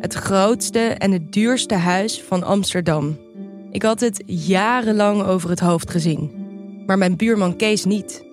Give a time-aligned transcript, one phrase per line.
[0.00, 3.18] Het grootste en het duurste huis van Amsterdam.
[3.70, 6.30] Ik had het jarenlang over het hoofd gezien.
[6.86, 8.24] Maar mijn buurman Kees niet.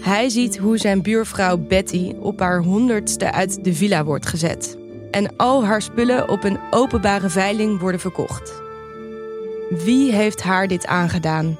[0.00, 4.76] Hij ziet hoe zijn buurvrouw Betty op haar honderdste uit de villa wordt gezet.
[5.10, 8.62] En al haar spullen op een openbare veiling worden verkocht.
[9.84, 11.58] Wie heeft haar dit aangedaan?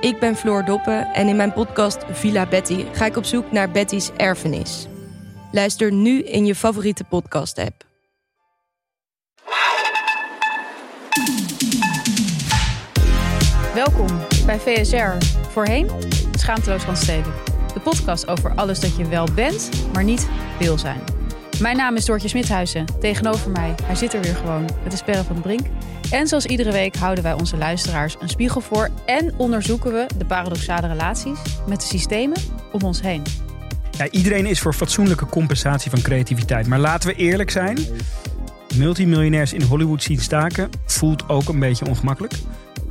[0.00, 3.70] Ik ben Floor Doppen en in mijn podcast Villa Betty ga ik op zoek naar
[3.70, 4.86] Betty's erfenis.
[5.52, 7.85] Luister nu in je favoriete podcast-app.
[13.86, 15.90] Welkom bij VSR, voorheen
[16.38, 17.38] Schaamteloos Randstedelijk.
[17.74, 21.00] De podcast over alles dat je wel bent, maar niet wil zijn.
[21.60, 22.84] Mijn naam is Doortje Smithuizen.
[23.00, 25.66] Tegenover mij, hij zit er weer gewoon, het is Perre van Brink.
[26.10, 28.88] En zoals iedere week houden wij onze luisteraars een spiegel voor...
[29.04, 32.38] en onderzoeken we de paradoxale relaties met de systemen
[32.72, 33.22] om ons heen.
[33.90, 36.66] Ja, iedereen is voor fatsoenlijke compensatie van creativiteit.
[36.66, 37.78] Maar laten we eerlijk zijn.
[38.74, 42.32] Multimiljonairs in Hollywood zien staken voelt ook een beetje ongemakkelijk.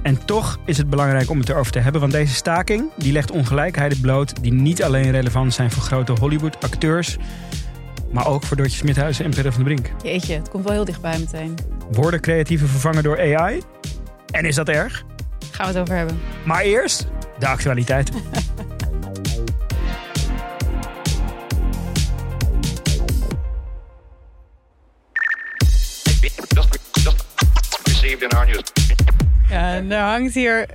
[0.05, 2.01] En toch is het belangrijk om het erover te hebben.
[2.01, 7.17] Want deze staking die legt ongelijkheden bloot die niet alleen relevant zijn voor grote Hollywood-acteurs.
[8.11, 9.91] Maar ook voor Doortje Smithuizen en Perre van de Brink.
[10.03, 11.55] Jeetje, het komt wel heel dichtbij meteen.
[11.91, 13.61] Worden creatieven vervangen door AI?
[14.31, 15.03] En is dat erg?
[15.51, 16.19] Gaan we het over hebben.
[16.43, 17.07] Maar eerst
[17.39, 18.11] de actualiteit.
[29.66, 30.67] Ja, en er hangt hier,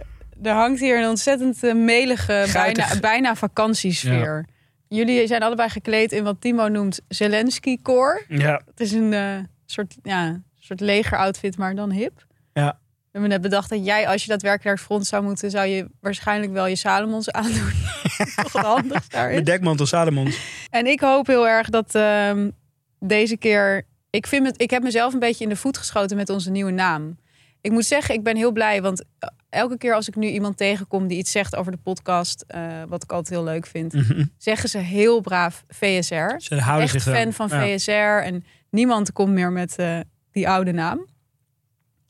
[0.42, 4.46] er hangt hier een ontzettend eh, melige, bijna, bijna vakantiesfeer.
[4.88, 8.24] Jullie zijn allebei gekleed in wat Timo noemt Zelensky-koor.
[8.28, 12.26] Ja, Het is een eh, soort, ja, soort legeroutfit, maar dan hip.
[12.52, 12.78] ja.
[13.12, 15.66] We hebben net bedacht dat jij, als je daadwerkelijk naar het front zou moeten, zou
[15.66, 17.70] je waarschijnlijk wel je Salomons aandoen.
[18.52, 19.44] Toch daar De is.
[19.44, 20.38] dekmantel Salomons.
[20.70, 22.50] En ik hoop heel erg dat ehm,
[22.98, 23.86] deze keer.
[24.10, 26.70] Ik, vind het, ik heb mezelf een beetje in de voet geschoten met onze nieuwe
[26.70, 27.16] naam.
[27.60, 30.56] Ik moet zeggen, ik ben heel blij, want eh, elke keer als ik nu iemand
[30.56, 34.24] tegenkom die iets zegt over de podcast, eh, wat ik altijd heel leuk vind, Mhm.
[34.38, 36.34] zeggen ze heel braaf VSR.
[36.36, 37.60] Ze houden Echt zich fan van Ja.
[37.78, 37.90] VSR
[38.26, 39.98] en niemand komt meer met eh,
[40.32, 41.06] die oude naam.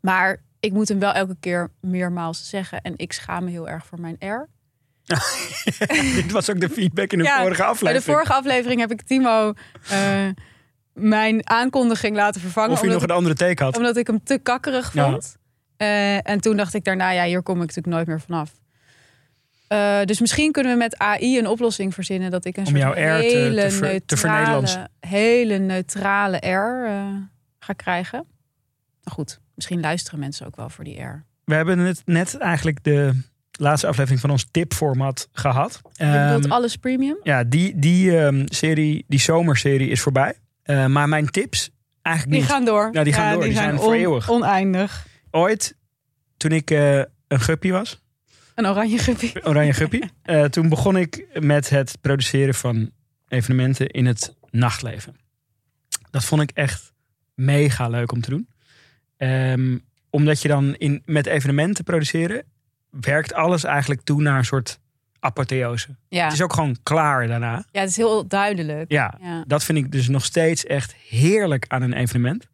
[0.01, 3.87] Maar ik moet hem wel elke keer meermaals zeggen en ik schaam me heel erg
[3.87, 4.49] voor mijn R.
[6.15, 8.05] Dit was ook de feedback in de Ja, vorige Bij aflevering.
[8.05, 9.53] de vorige aflevering heb ik Timo
[10.95, 12.71] mijn aankondiging laten vervangen.
[12.71, 13.77] Of je nog een andere take had.
[13.77, 15.19] omdat ik hem te kakkerig Ja.
[15.81, 18.51] Eh, en toen dacht ik daarna, ja, hier kom ik natuurlijk nooit meer vanaf.
[19.67, 22.95] Eh, dus misschien kunnen we met AI een oplossing verzinnen dat ik een Om soort
[22.95, 27.05] hele te ver- te neutrale, hele neutrale R eh,
[27.59, 28.19] ga krijgen.
[29.03, 31.25] Nou goed, misschien luisteren mensen ook wel voor die R.
[31.45, 33.21] We hebben het net eigenlijk de
[33.53, 35.81] laatste aflevering van ons tipformat gehad.
[35.93, 37.17] Je bedoelt Ehm, alles premium?
[37.23, 40.35] ja, die, die ehm, serie, die zomerserie is voorbij.
[40.89, 41.71] Maar mijn tips
[42.03, 42.55] eigenlijk Die niet.
[42.57, 43.05] gaan door.
[43.05, 43.43] Die gaan door.
[43.43, 44.31] Die zijn voor on- eeuwig.
[44.31, 45.07] Oneindig.
[45.31, 45.77] Ooit,
[46.37, 46.99] toen ik eh,
[47.29, 48.01] een guppy was,
[48.55, 49.33] Een oranje guppy.
[49.43, 52.91] oranje guppy, eh, toen begon ik met het produceren van
[53.29, 55.17] evenementen in het nachtleven.
[56.11, 56.93] Dat vond ik echt
[57.35, 58.49] mega leuk om te doen.
[59.17, 59.79] Ehm,
[60.11, 62.45] omdat je dan in, met evenementen produceren,
[62.91, 64.79] werkt alles eigenlijk toe naar een soort
[65.19, 65.89] apotheose.
[66.09, 66.25] Ja.
[66.25, 67.65] Het is ook gewoon klaar daarna.
[67.71, 68.91] ja, het is heel duidelijk.
[68.93, 69.45] Ja, Ja.
[69.47, 72.49] dat vind ik dus nog steeds echt heerlijk aan een evenement.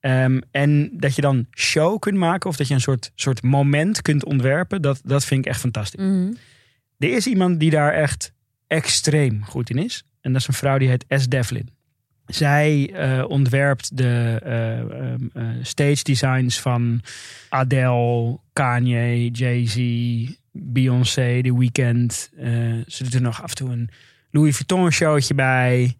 [0.00, 4.02] Ehm, en dat je dan show kunt maken of dat je een soort, soort moment
[4.02, 6.04] kunt ontwerpen, dat, dat vind ik echt fantastisch.
[6.04, 6.32] Mhm.
[6.98, 8.32] Er is iemand die daar echt
[8.66, 10.04] extreem goed in is.
[10.20, 11.28] En dat is een vrouw die heet S.
[11.28, 11.68] Devlin.
[12.26, 17.00] Zij eh, ontwerpt de eh, ehm, eh, stage designs van
[17.48, 19.76] Adele, Kanye, Jay-Z,
[20.52, 22.30] Beyoncé, The Weeknd.
[22.86, 23.90] Ze doet er nog af en toe een
[24.30, 25.96] Louis Vuitton showtje bij.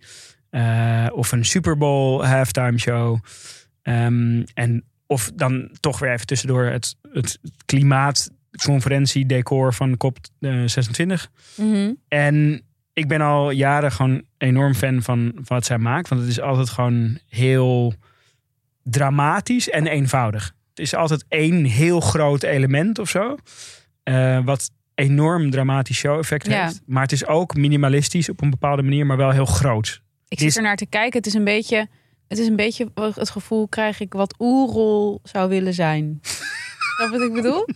[1.12, 3.18] of een Super Bowl halftime show.
[3.90, 11.30] Ehm, en of dan toch weer even tussendoor het, het klimaatconferentie decor van COP26.
[11.56, 11.92] Mhm.
[12.08, 16.08] En ik ben al jaren gewoon enorm fan van, van wat zij maakt.
[16.08, 17.94] Want het is altijd gewoon heel
[18.82, 20.54] dramatisch en eenvoudig.
[20.70, 23.36] Het is altijd één heel groot element of zo.
[24.02, 26.64] eh, wat enorm dramatisch show-effect Ja.
[26.64, 26.80] heeft.
[26.86, 30.02] Maar het is ook minimalistisch op een bepaalde manier, maar wel heel groot.
[30.28, 31.18] Ik zit er naar te kijken.
[31.18, 31.88] Het is een beetje
[32.30, 36.20] het is een beetje het gevoel krijg ik wat Oerol zou willen zijn.
[37.00, 37.66] Je wat ik bedoel?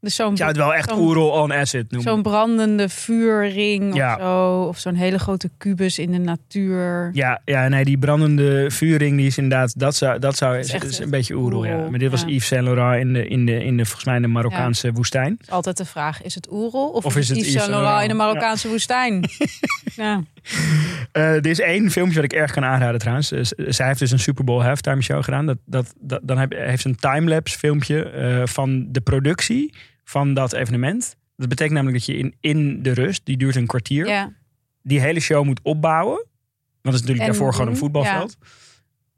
[0.00, 2.10] Dus zo'n het wel echt Oerol on acid noemen.
[2.12, 4.14] zo'n brandende vuurring Ja.
[4.14, 4.62] of zo.
[4.62, 7.10] Of zo'n hele grote kubus in de natuur.
[7.12, 10.72] Ja, ja, nee, die brandende vuurring, die is inderdaad, dat zou, dat zou is is,
[10.72, 11.88] echt is een beetje Oerol, ja.
[11.90, 12.26] Maar dit was ja.
[12.26, 15.38] Yves Saint Laurent in de, in de, in de, volgens mij in de Marokkaanse woestijn.
[15.48, 18.14] altijd de vraag, is het Oerol of, Of is het Yves Saint Laurent in de.
[18.14, 19.24] Marokkaanse woestijn?
[19.96, 20.22] ja.
[21.12, 23.32] Eh, er is één filmpje wat ik erg kan aanraden trouwens.
[23.32, 25.46] Eh, zij heeft dus een Super Bowl halftime show gedaan.
[25.46, 29.74] Dat, dat, dat, dan heb, heeft ze een timelapse filmpje eh, van de productie
[30.08, 31.16] van dat evenement.
[31.36, 34.32] Dat betekent namelijk dat je in, in de rust, die duurt een kwartier, ja.
[34.82, 36.16] die hele show moet opbouwen.
[36.16, 36.28] Want
[36.82, 38.36] het is natuurlijk En daarvoor gewoon een voetbalveld.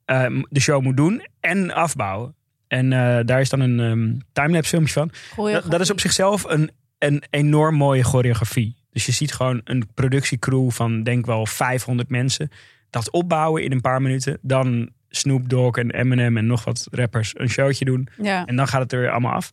[0.05, 2.35] Eh, de show moet doen en afbouwen.
[2.67, 5.11] En eh, daar is dan een ehm, timelapse filmpje van.
[5.37, 8.77] Dat, dat is op zichzelf een, een enorm mooie choreografie.
[8.91, 12.51] Dus je ziet gewoon een productiecrew van denk wel 500 mensen.
[12.91, 14.39] Dat opbouwen in een paar minuten.
[14.43, 18.09] Dan Snoop Dogg en Eminem en nog wat rappers een showtje doen.
[18.23, 18.47] Ja.
[18.47, 19.53] En dan gaat het er weer allemaal af.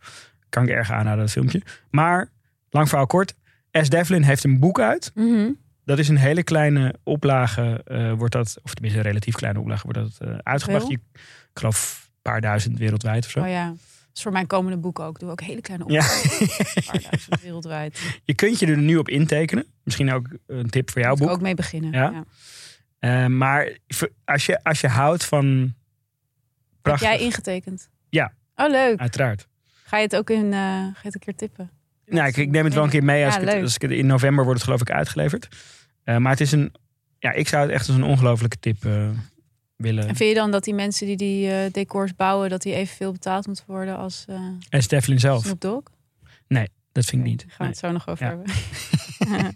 [0.50, 1.62] Kan ik erg aanraden, dat filmpje.
[1.90, 2.30] Maar,
[2.70, 3.36] lang verhaal kort.
[3.72, 3.90] S.
[3.90, 5.12] Devlin heeft een boek uit.
[5.16, 5.52] Mhm.
[5.86, 7.82] Dat is een hele kleine oplage.
[7.86, 10.88] eh, wordt dat, of tenminste een relatief kleine oplage, wordt dat eh, uitgebracht.
[10.88, 11.20] Je, ik
[11.54, 13.40] geloof een paar duizend wereldwijd of zo.
[13.40, 13.68] Oh ja.
[13.68, 13.78] Dat
[14.14, 15.14] is voor mijn komende boek ook.
[15.14, 16.00] Ik doe ook hele kleine Ja.
[16.00, 16.42] opdrachten.
[16.42, 18.20] Een paar duizend wereldwijd.
[18.24, 19.66] Je kunt je er nu op intekenen.
[19.84, 21.36] Misschien ook een tip voor jouw Moet ik boek.
[21.36, 21.92] ook mee beginnen.
[21.92, 22.12] Ja?
[22.12, 22.24] Ja.
[23.00, 23.78] Eh, maar
[24.26, 25.46] als je, als je houdt van.
[25.46, 25.74] Heb
[26.82, 27.90] Prachtig, jij ingetekend?
[28.10, 28.34] Ja.
[28.56, 29.00] Oh, leuk.
[29.00, 29.48] uiteraard.
[29.88, 31.70] Ga je het ook in, ga je het een keer tippen?
[32.06, 33.26] Nou, ik, ik neem het wel een keer mee.
[33.26, 33.64] Als, Ja, ik het, leuk.
[33.64, 35.48] als ik het, in november wordt het geloof ik uitgeleverd.
[36.04, 36.74] Eh, maar het is een.
[37.20, 39.10] Ja, ik zou het echt als een ongelofelijke tip eh,
[39.76, 40.08] willen.
[40.08, 43.48] En vind je dan dat die mensen die die decors bouwen, dat die evenveel betaald
[43.48, 44.26] moeten worden als
[44.70, 44.84] En
[45.20, 45.44] zelf.
[45.44, 45.84] Snoop Dogg?
[46.92, 47.40] Dat vind ik niet.
[47.40, 48.30] Daar gaan we het zo nog over Ja.
[49.28, 49.54] hebben.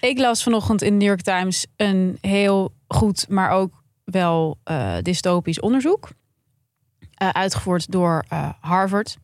[0.10, 4.58] ik las vanochtend in de New York Times een heel goed, maar ook wel
[5.02, 6.08] dystopisch onderzoek.
[7.20, 9.16] Eh, uitgevoerd door eh, Harvard.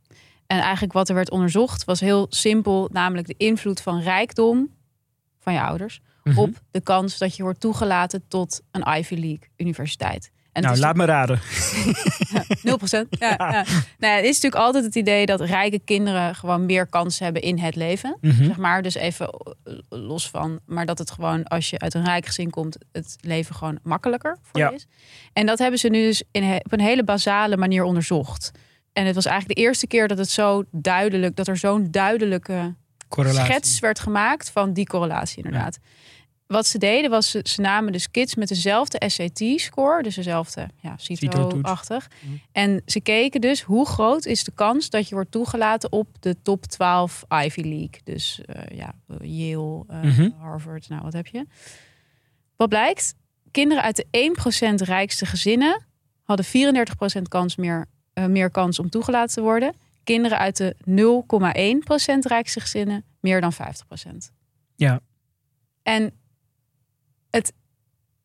[0.47, 4.75] En eigenlijk wat er werd onderzocht was heel simpel, namelijk de invloed van rijkdom
[5.39, 6.39] van je ouders Mhm.
[6.39, 10.31] op de kans dat je wordt toegelaten tot een Ivy League universiteit.
[10.57, 11.41] En nou, laat me raden.
[11.41, 11.41] 0%.
[13.11, 13.65] Ja, ja.
[13.99, 17.43] Nou ja, het is natuurlijk altijd het idee dat rijke kinderen gewoon meer kans hebben
[17.43, 18.17] in het leven.
[18.21, 18.45] Mhm.
[18.45, 19.29] Zeg maar, dus even
[19.89, 20.61] los van.
[20.67, 24.39] Maar dat het gewoon, als je uit een rijk gezin komt, het leven gewoon makkelijker
[24.43, 24.69] voor Ja.
[24.69, 24.87] je is.
[25.33, 28.51] En dat hebben ze nu dus in, op een hele basale manier onderzocht.
[28.93, 32.75] En het was eigenlijk de eerste keer dat het zo duidelijk, dat er zo'n duidelijke
[33.09, 33.53] Correlatie.
[33.53, 35.79] schets werd gemaakt van die correlatie inderdaad.
[36.47, 40.95] Wat ze deden was, ze, ze namen dus kids met dezelfde SAT-score, dus dezelfde ja,
[40.97, 42.09] CITO-achtig.
[42.21, 42.35] Mhm.
[42.53, 46.37] En ze keken dus hoe groot is de kans dat je wordt toegelaten op de
[46.43, 48.01] top 12 Ivy League.
[48.05, 50.31] Dus eh, ja, Yale, eh, Mhm.
[50.39, 51.47] Harvard, nou wat heb je.
[52.57, 53.15] Wat blijkt?
[53.51, 55.87] Kinderen uit de 1% rijkste gezinnen
[56.23, 59.75] hadden 34% kans meer, eh, meer kans om toegelaten te worden.
[60.05, 64.33] Kinderen uit de 0,1% rijkste gezinnen meer dan 50%.
[64.77, 65.01] Ja.
[65.83, 66.13] En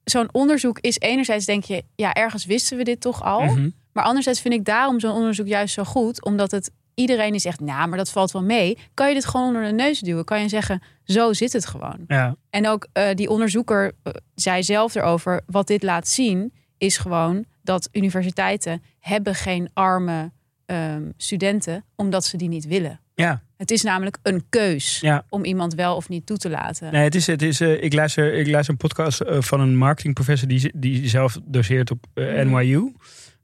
[0.04, 3.42] zo'n onderzoek is enerzijds denk je, ja, ergens wisten we dit toch al.
[3.42, 3.70] Mhm.
[3.94, 6.26] Maar anderzijds vind ik daarom zo'n onderzoek juist zo goed.
[6.26, 8.78] Omdat het iedereen die zegt, nou, maar dat valt wel mee.
[8.94, 10.26] Kan je dit gewoon onder de neus duwen?
[10.26, 12.04] Kan je zeggen, zo zit het gewoon.
[12.08, 12.36] Ja.
[12.50, 17.46] En ook eh, die onderzoeker eh, zei zelf erover, wat dit laat zien, is gewoon
[17.64, 20.32] dat universiteiten hebben geen arme
[20.66, 23.00] ehm, studenten, omdat ze die niet willen.
[23.14, 23.42] Ja.
[23.62, 25.26] Het is namelijk een keus Ja.
[25.30, 26.92] om iemand wel of niet toe te laten.
[26.92, 29.76] Nee, het is, het is, eh, ik, luister, ik luister een podcast eh, van een
[29.78, 32.50] marketingprofessor die, die zelf doseert op eh, Mhm.
[32.50, 32.92] NYU.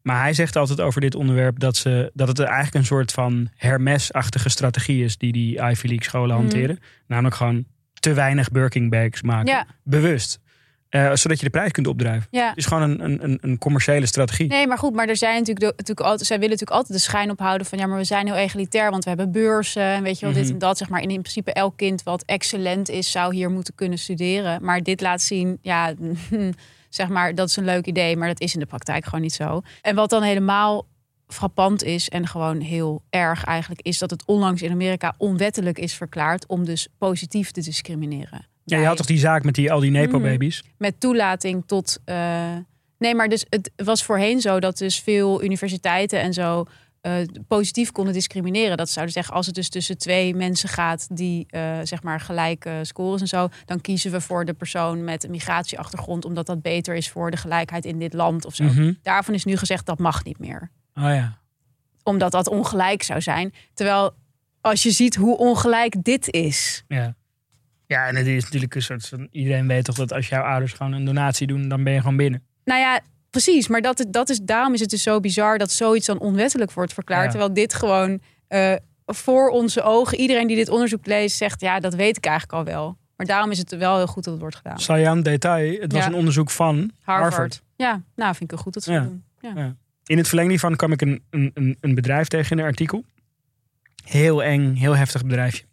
[0.01, 3.49] Maar hij zegt altijd over dit onderwerp dat, ze, dat het eigenlijk een soort van
[3.55, 6.37] Hermes-achtige strategie is die die Ivy League scholen Mhm.
[6.45, 6.79] hanteren.
[7.07, 7.65] Namelijk gewoon
[7.99, 9.51] te weinig Birking bags maken.
[9.53, 9.65] Ja.
[9.83, 10.39] Bewust.
[10.89, 12.27] Eh, zodat je de prijs kunt opdrijven.
[12.31, 12.47] Ja.
[12.49, 14.47] Het is gewoon een, een- een, commerciële strategie.
[14.47, 17.31] Nee, maar goed, maar er zijn natuurlijk, natuurlijk altijd, zij willen natuurlijk altijd de schijn
[17.31, 20.25] ophouden van ja, maar we zijn heel egalitair, want we hebben beurzen en weet je
[20.25, 20.53] wel, dit Mhm.
[20.53, 20.77] en dat.
[20.77, 24.63] Zeg maar in principe elk kind wat excellent is, zou hier moeten kunnen studeren.
[24.63, 25.93] Maar dit laat zien, ja,
[26.89, 29.33] zeg maar, dat is een leuk idee, maar dat is in de praktijk gewoon niet
[29.33, 29.61] zo.
[29.81, 30.87] En wat dan helemaal
[31.27, 35.93] frappant is en gewoon heel erg eigenlijk, is dat het onlangs in Amerika onwettelijk is
[35.93, 38.45] verklaard om dus positief te discrimineren.
[38.75, 39.99] Ja, je had toch die zaak met die, al die Mhm.
[39.99, 40.63] Nepo-babies?
[40.77, 41.97] met toelating tot.
[42.05, 42.55] eh,
[42.97, 46.65] nee, maar dus het was voorheen zo dat dus veel universiteiten en zo
[47.01, 47.13] eh,
[47.47, 48.77] positief konden discrimineren.
[48.77, 52.79] Dat zouden zeggen, als het dus tussen twee mensen gaat die eh, zeg maar gelijke
[52.81, 56.95] scores en zo, dan kiezen we voor de persoon met een migratieachtergrond, omdat dat beter
[56.95, 58.63] is voor de gelijkheid in dit land of zo.
[58.63, 58.93] Mhm.
[59.01, 61.37] Daarvan is nu gezegd dat mag niet meer, Oh ja.
[62.03, 63.53] omdat dat ongelijk zou zijn.
[63.73, 64.13] Terwijl
[64.61, 66.83] als je ziet hoe ongelijk dit is.
[66.87, 67.15] Ja.
[67.87, 69.27] Ja, en het is natuurlijk een soort van...
[69.31, 72.17] Iedereen weet toch dat als jouw ouders gewoon een donatie doen, dan ben je gewoon
[72.17, 72.43] binnen.
[72.63, 73.67] Nou ja, precies.
[73.67, 76.93] Maar dat, dat is, daarom is het dus zo bizar dat zoiets dan onwettelijk wordt
[76.93, 77.23] verklaard.
[77.23, 77.29] Ja.
[77.29, 78.73] Terwijl dit gewoon eh,
[79.05, 82.73] voor onze ogen, iedereen die dit onderzoek leest, zegt: ja, dat weet ik eigenlijk al
[82.73, 82.97] wel.
[83.15, 84.79] Maar daarom is het wel heel goed dat het wordt gedaan.
[84.79, 86.07] Sayan detail, het was Ja.
[86.07, 87.33] een onderzoek van Harvard.
[87.33, 87.63] Harvard.
[87.75, 89.01] Ja, nou vind ik het goed dat ze Ja.
[89.01, 89.23] doen.
[89.39, 89.75] Ja.
[90.05, 93.03] In het verlengde hiervan kwam ik een, een, een, een bedrijf tegen in een artikel.
[94.05, 95.63] Heel eng, heel heftig bedrijfje.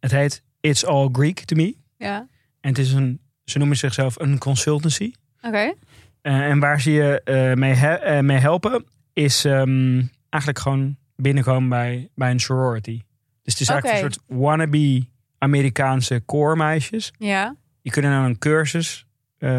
[0.00, 1.74] Het heet It's All Greek to Me.
[1.96, 2.16] Ja.
[2.60, 5.12] En het is een, ze noemen zichzelf een consultancy.
[5.42, 5.74] Oké.
[6.22, 10.96] Eh, en waar ze je eh, mee, he- eh, mee helpen is ehm, eigenlijk gewoon
[11.16, 13.02] binnenkomen bij, bij een sorority.
[13.42, 15.06] Dus het is eigenlijk een soort wannabe
[15.38, 17.12] Amerikaanse koormeisjes.
[17.18, 17.56] Ja.
[17.82, 19.06] Die kunnen nou een cursus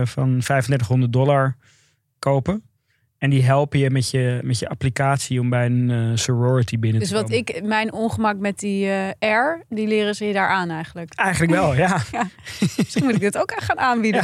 [0.03, 1.55] van 3500 dollar
[2.19, 2.63] kopen.
[3.17, 6.99] En die helpen je met je, met je applicatie om bij een eh, sorority binnen
[6.99, 7.37] Dus te wat komen.
[7.37, 9.09] ik, mijn ongemak met die eh
[9.45, 11.13] R, die leren ze je daar aan eigenlijk.
[11.15, 12.01] Eigenlijk wel, ja.
[12.77, 14.23] Misschien moet ik dit ook echt gaan aanbieden.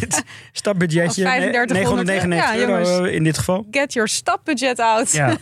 [0.00, 3.14] Dit Stapbudgetje, Als eh, 3500 999 ja, euro jongens.
[3.16, 3.66] in dit geval.
[3.70, 5.12] Get your stapbudget out.
[5.12, 5.36] Ja.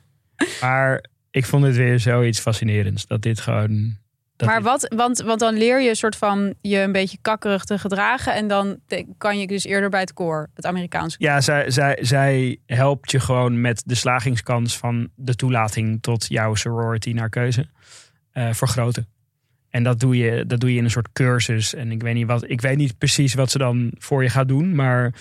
[0.60, 3.06] maar ik vond het weer zoiets fascinerends.
[3.06, 4.00] Dat dit gewoon...
[4.46, 7.78] Maar wat, want, want dan leer je een soort van je een beetje kakkerig te
[7.78, 8.34] gedragen.
[8.34, 8.78] En dan
[9.18, 11.26] kan je dus eerder bij het koor, het Amerikaanse koor.
[11.26, 16.54] Ja, zij, zij, zij helpt je gewoon met de slagingskans van de toelating tot jouw
[16.54, 17.66] sorority naar keuze
[18.32, 19.06] eh, vergroten.
[19.70, 21.74] En dat doe, je, dat doe je in een soort cursus.
[21.74, 24.48] En ik weet niet, wat, ik weet niet precies wat ze dan voor je gaat
[24.48, 24.74] doen.
[24.74, 25.12] Maar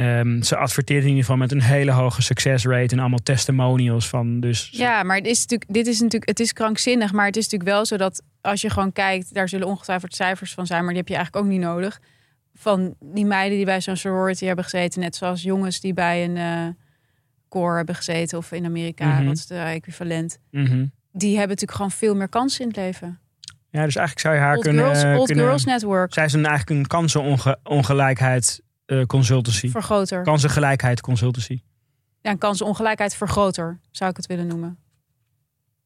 [0.00, 2.94] ehm, ze adverteert in ieder geval met een hele hoge succesrate.
[2.94, 4.40] En allemaal testimonials van.
[4.40, 7.12] Dus Ja, maar het is natuurlijk, dit is natuurlijk, het is krankzinnig.
[7.12, 10.52] Maar het is natuurlijk wel zo dat als je gewoon kijkt, daar zullen ongetwijfeld cijfers
[10.54, 12.00] van zijn, maar die heb je eigenlijk ook niet nodig.
[12.54, 16.36] Van die meiden die bij zo'n sorority hebben gezeten, net zoals jongens die bij een
[16.36, 16.66] eh
[17.48, 19.24] koor hebben gezeten of in Amerika, Mhm.
[19.26, 20.38] wat is de equivalent.
[20.50, 20.84] mhm.
[21.12, 23.18] Die hebben natuurlijk gewoon veel meer kansen in het leven.
[23.70, 24.84] ja, dus eigenlijk zou je haar Old, kunnen.
[24.84, 28.62] girls, old kunnen Girls Network, zij is een, eigenlijk een kansenongelijkheid
[28.98, 29.70] eh consultancy.
[29.70, 30.22] vergroter.
[30.22, 31.60] Kansengelijkheid consultancy.
[32.20, 34.78] Ja, een kansenongelijkheid vergroter, zou ik het willen noemen.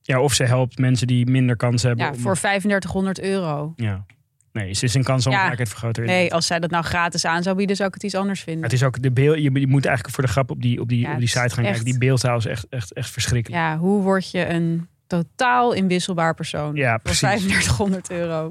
[0.03, 2.07] Ja, of ze helpt mensen die minder kansen hebben.
[2.07, 3.73] Ja, om- voor 3500 euro.
[3.77, 4.05] Ja.
[4.53, 6.05] Nee, ze is een kansongelijkheid vergroter.
[6.05, 8.63] Nee, als zij dat nou gratis aan zou bieden, zou ik het iets anders vinden.
[8.63, 9.37] Het is ook de beeld.
[9.37, 11.39] Je, je moet eigenlijk voor de grap op die, op die, Ja, op die site
[11.41, 11.85] gaan echt- kijken.
[11.85, 13.63] Die beeldtaal is echt, echt, echt verschrikkelijk.
[13.63, 16.75] Ja, hoe word je een totaal inwisselbaar persoon?
[16.75, 17.21] Ja, voor precies.
[17.21, 18.51] 3500 euro.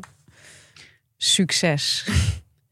[1.17, 2.07] Succes.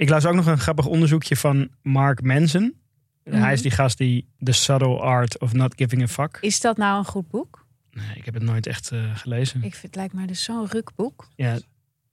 [0.01, 2.75] Ik las ook nog een grappig onderzoekje van Mark Manson.
[3.23, 3.37] Mhm.
[3.37, 6.37] Hij is die gast die The Subtle Art of Not Giving a Fuck.
[6.41, 7.65] Is dat nou een goed boek?
[7.91, 9.63] Nee, ik heb het nooit echt eh, gelezen.
[9.63, 11.27] Ik vind het lijkt mij dus zo'n rukboek.
[11.35, 11.57] Ja,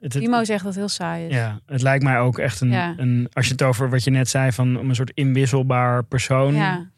[0.00, 1.34] het, zegt dat heel saai is.
[1.34, 2.94] ja, het lijkt mij ook echt een, Ja.
[2.96, 3.28] een...
[3.32, 6.54] Als je het over wat je net zei van om een soort inwisselbaar persoon.
[6.54, 6.90] Ja.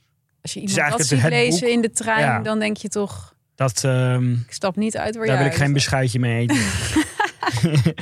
[0.42, 1.68] Als je iemand dat ziet lezen boek.
[1.70, 2.40] in de trein, Ja.
[2.40, 3.34] dan denk je toch...
[3.54, 6.56] Dat, ehm, Ik stap niet uit waar Daar wil ik geen uit beschuitje mee eten.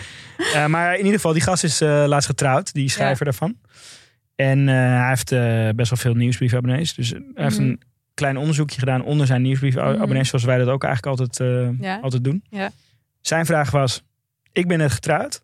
[0.55, 3.57] Eh, maar in ieder geval, die gast is eh, laatst getrouwd, die schrijver daarvan.
[4.37, 5.31] En eh, hij heeft
[5.77, 6.95] best wel veel nieuwsbriefabonnees.
[6.95, 7.69] Dus hij heeft Mhm.
[7.69, 7.81] een
[8.15, 10.25] klein onderzoekje gedaan onder zijn nieuwsbriefabonnees, Mhm.
[10.25, 11.99] zoals wij dat ook eigenlijk altijd, Ja.
[12.03, 12.43] altijd doen.
[12.51, 12.71] Ja.
[13.21, 14.03] Zijn vraag was:
[14.53, 15.43] Ik ben net getrouwd.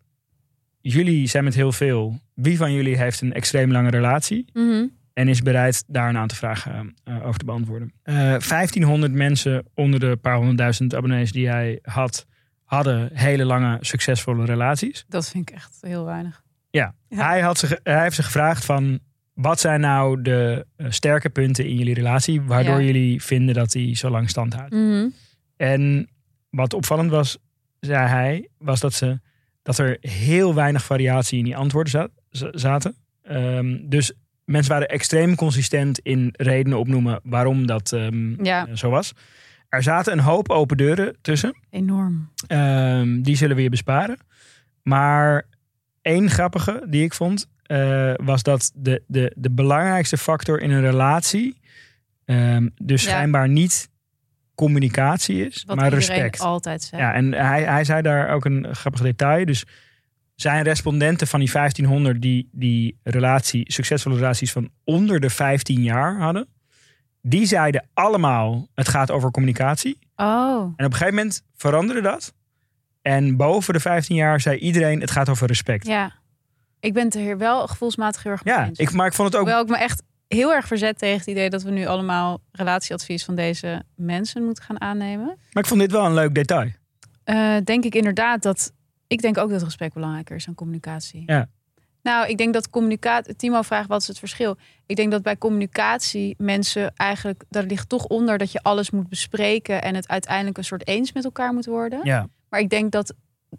[0.81, 2.19] Jullie zijn met heel veel.
[2.33, 4.45] Wie van jullie heeft een extreem lange relatie?
[4.53, 4.85] Mhm.
[5.13, 7.91] En is bereid daar een aantal vragen over te beantwoorden.
[8.03, 12.25] Eh 1500 mensen onder de paar honderdduizend abonnees die hij had,
[12.65, 15.05] hadden hele lange, succesvolle relaties.
[15.07, 16.43] Dat vind ik echt heel weinig.
[16.69, 17.27] Ja, Ja.
[17.29, 18.99] Hij, had ze, hij heeft ze gevraagd van,
[19.33, 22.85] wat zijn nou de eh, sterke punten in jullie relatie, waardoor Ja.
[22.85, 24.73] jullie vinden dat die zo lang stand houdt?
[24.73, 25.07] Mhm.
[25.57, 26.09] En
[26.49, 27.37] wat opvallend was,
[27.79, 29.19] zei hij, was dat, ze,
[29.61, 32.11] dat er heel weinig variatie in die antwoorden
[32.51, 32.95] zaten.
[33.23, 34.13] Ehm, dus
[34.45, 38.67] mensen waren extreem consistent in redenen opnoemen waarom dat ehm, Ja.
[38.67, 39.13] eh, zo was.
[39.75, 41.55] Er zaten een hoop open deuren tussen.
[41.69, 42.29] Enorm.
[42.47, 44.17] Ehm, die zullen we je besparen.
[44.83, 45.43] Maar
[46.01, 50.81] één grappige die ik vond, eh, was dat de, de, de belangrijkste factor in een
[50.81, 51.59] relatie,
[52.25, 53.09] ehm, dus Ja.
[53.09, 53.89] schijnbaar niet
[54.55, 56.39] communicatie is, Wat maar respect.
[56.39, 57.01] altijd zegt.
[57.03, 59.45] Ja, en hij, hij zei daar ook een grappig detail.
[59.45, 59.65] Dus
[60.35, 66.17] zijn respondenten van die 1500 die die relatie, succesvolle relaties van onder de 15 jaar
[66.19, 66.47] hadden,
[67.27, 69.99] die zeiden allemaal: het gaat over communicatie.
[70.15, 70.61] Oh.
[70.61, 72.33] En op een gegeven moment veranderde dat.
[73.01, 75.87] En boven de 15 jaar zei iedereen: het gaat over respect.
[75.87, 76.13] Ja.
[76.79, 79.27] Ik ben het er hier wel gevoelsmatig heel erg mee Ja, ik, maar ik vond
[79.27, 79.45] het ook.
[79.45, 83.25] Hoewel ik me echt heel erg verzet tegen het idee dat we nu allemaal relatieadvies
[83.25, 85.25] van deze mensen moeten gaan aannemen.
[85.25, 86.69] Maar ik vond dit wel een leuk detail.
[87.23, 88.73] Eh, denk ik inderdaad dat.
[89.07, 91.23] Ik denk ook dat respect belangrijker is dan communicatie.
[91.25, 91.47] Ja.
[92.05, 93.35] Nou, ik denk dat communicatie.
[93.35, 94.57] Timo vraagt wat is het verschil?
[94.85, 97.43] Ik denk dat bij communicatie mensen eigenlijk.
[97.49, 101.13] Dat ligt toch onder dat je alles moet bespreken en het uiteindelijk een soort eens
[101.13, 101.99] met elkaar moet worden.
[102.03, 103.13] Ja, Maar ik denk dat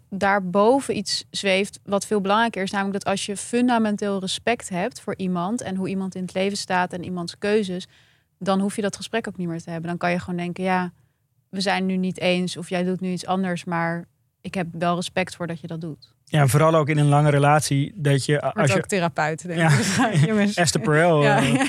[0.09, 2.71] daarboven iets zweeft wat veel belangrijker is.
[2.71, 6.57] Namelijk dat als je fundamenteel respect hebt voor iemand en hoe iemand in het leven
[6.57, 7.87] staat en iemands keuzes,
[8.39, 9.89] dan hoef je dat gesprek ook niet meer te hebben.
[9.89, 10.91] Dan kan je gewoon denken, ja,
[11.49, 14.05] we zijn nu niet eens of jij doet nu iets anders, maar
[14.41, 16.15] ik heb wel respect voor dat je dat doet.
[16.29, 19.59] Ja, vooral ook in een lange relatie dat je Wordt als je ook therapeut, denk
[19.59, 19.69] Ja.
[20.09, 20.25] ik.
[20.27, 20.53] Jongens.
[20.55, 21.65] Esther Perel, Ja, eh, ja,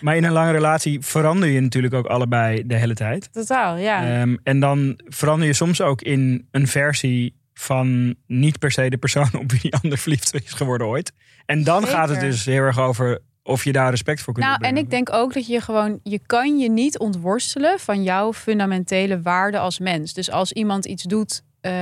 [0.00, 3.32] maar in een lange relatie verander je natuurlijk ook allebei de hele tijd.
[3.32, 4.20] totaal, ja.
[4.20, 8.96] Ehm, en dan verander je soms ook in een versie van niet per se de
[8.98, 11.12] persoon op wie die ander verliefd is geworden ooit.
[11.46, 11.96] En dan Zeker.
[11.96, 14.90] gaat het dus heel erg over of je daar respect voor kunt Nou, en ik
[14.90, 19.78] denk ook dat je gewoon, je kan je niet ontworstelen van jouw fundamentele waarde als
[19.78, 20.14] mens.
[20.14, 21.72] Dus als iemand iets doet eh,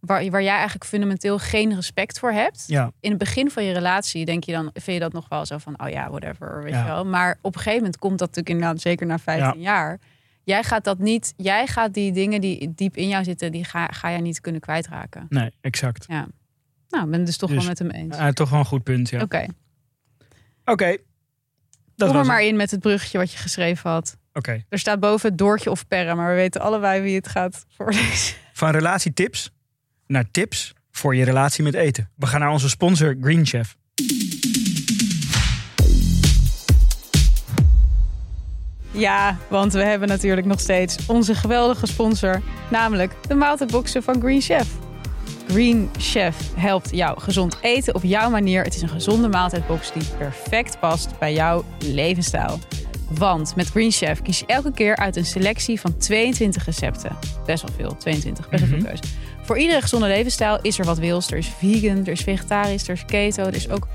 [0.00, 3.72] waar, waar jij eigenlijk fundamenteel geen respect voor hebt, Ja, in het begin van je
[3.72, 6.72] relatie denk je dan, vind je dat nog wel zo van, oh ja, whatever, weet
[6.72, 6.80] Ja.
[6.80, 7.04] je wel.
[7.04, 9.98] Maar op een gegeven moment komt dat natuurlijk inderdaad zeker na 15 jaar.
[10.44, 13.86] Jij gaat dat niet, jij gaat die dingen die diep in jou zitten, die ga,
[13.86, 15.26] ga jij niet kunnen kwijtraken.
[15.28, 16.04] nee, exact.
[16.08, 16.26] Ja.
[16.88, 18.16] Nou, ik ben het dus toch Dus, wel met hem eens.
[18.16, 19.20] Eh, toch wel een goed punt, ja.
[19.20, 19.46] Oké,
[20.64, 20.96] Oké.
[21.96, 22.46] Kom er maar het.
[22.48, 24.16] in met het bruggetje wat je geschreven had.
[24.32, 24.64] Oké.
[24.68, 28.36] Er staat boven Doortje of Perre, maar we weten allebei wie het gaat voorlezen.
[28.52, 29.50] Van relatietips
[30.10, 32.10] naar tips voor je relatie met eten.
[32.16, 33.76] We gaan naar onze sponsor Green Chef.
[38.90, 44.40] Ja, want we hebben natuurlijk nog steeds onze geweldige sponsor, namelijk de maaltijdboxen van Green
[44.40, 44.68] Chef.
[45.48, 48.62] Green Chef helpt jou gezond eten op jouw manier.
[48.64, 52.58] Het is een gezonde maaltijdbox die perfect past bij jouw levensstijl.
[53.10, 57.16] Want met Green Chef kies je elke keer uit een selectie van 22 recepten.
[57.46, 58.80] Best wel veel, 22, best wel Mhm.
[58.86, 59.10] veel keus.
[59.50, 61.30] Voor iedere gezonde levensstijl is er wat wils.
[61.30, 63.86] Er is vegan, er is vegetarisch, er is keto, er is ook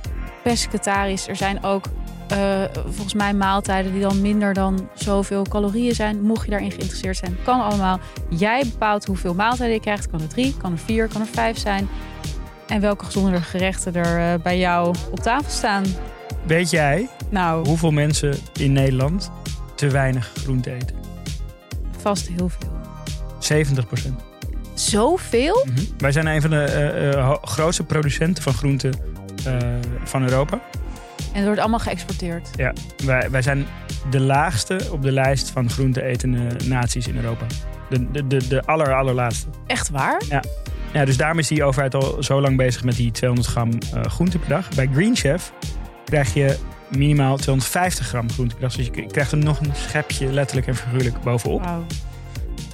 [0.43, 1.27] pescatarisch.
[1.27, 1.85] Er zijn ook
[2.27, 6.21] eh, volgens mij maaltijden die dan minder dan zoveel calorieën zijn.
[6.21, 8.00] Mocht je daarin geïnteresseerd zijn, kan allemaal.
[8.29, 10.09] Jij bepaalt hoeveel maaltijden je krijgt.
[10.09, 11.88] Kan er drie, kan er vier, kan er vijf zijn.
[12.67, 15.83] En welke gezondere gerechten er eh, bij jou op tafel staan.
[16.45, 19.31] Weet jij Nou, hoeveel mensen in Nederland
[19.75, 20.95] te weinig groente eten?
[21.97, 22.71] vast heel veel.
[23.39, 24.25] 70 procent.
[24.75, 25.67] Zoveel?
[25.97, 28.93] Wij zijn een van de eh, eh, grootste producenten van groenten
[29.45, 29.57] eh,
[30.03, 30.59] van Europa.
[31.17, 32.49] En het wordt allemaal geëxporteerd.
[32.55, 32.73] Ja,
[33.05, 33.65] wij, wij zijn
[34.09, 37.45] de laagste op de lijst van groente etende naties in Europa.
[37.89, 39.47] De, de, de, de aller, allerlaatste.
[39.67, 40.21] Echt waar?
[40.95, 44.03] Ja, dus daarom is die overheid al zo lang bezig met die 200 gram eh,
[44.03, 44.69] groente per dag.
[44.69, 45.53] Bij Green Chef
[46.05, 46.57] krijg je
[46.89, 48.75] minimaal 250 gram groente per dag.
[48.75, 51.61] Dus je krijgt er nog een schepje letterlijk en figuurlijk bovenop.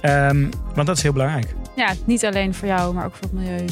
[0.02, 1.54] Ehm, want dat is heel belangrijk.
[1.76, 3.66] Ja, niet alleen voor jou, maar ook voor het milieu.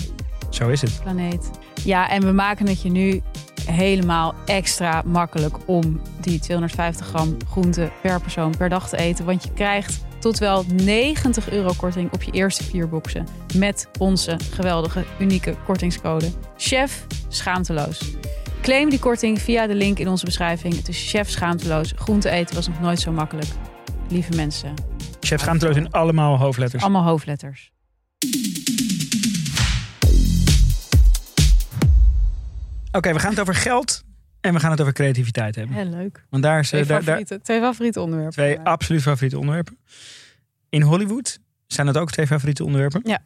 [0.51, 1.01] Zo is het.
[1.03, 1.51] planeet.
[1.85, 3.23] Ja, en we maken het je nu
[3.67, 9.25] helemaal extra makkelijk om die 250 gram groente per persoon per dag te eten.
[9.25, 13.27] Want je krijgt tot wel 90 euro korting op je eerste vier boxen.
[13.57, 16.31] Met onze geweldige, unieke kortingscode.
[16.57, 18.11] Chef Schaamteloos.
[18.63, 20.77] Claim die korting via de link in onze beschrijving.
[20.77, 21.93] Het is Chef Schaamteloos.
[21.97, 23.49] Groente eten was nog nooit zo makkelijk.
[24.09, 24.75] Lieve mensen,
[25.21, 26.83] Chef schaamteloos in allemaal hoofdletters.
[26.83, 27.73] allemaal hoofdletters.
[32.93, 34.05] Oké, we gaan het over geld
[34.41, 35.77] en we gaan het over creativiteit hebben.
[35.77, 36.25] Heel leuk.
[36.31, 38.33] Want daar is Twee eh, daar, favoriete, twee favoriete onderwerpen.
[38.35, 39.79] twee absoluut favoriete onderwerpen.
[40.69, 43.01] In Hollywood zijn het ook twee favoriete onderwerpen.
[43.05, 43.19] Ja.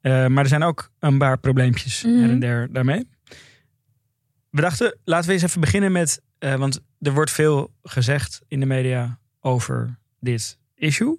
[0.00, 3.08] Eh, maar er zijn ook een paar probleempjes her en der daarmee.
[4.50, 6.20] We dachten, laten we eens even beginnen met...
[6.38, 11.18] eh, want er wordt veel gezegd in de media over dit issue.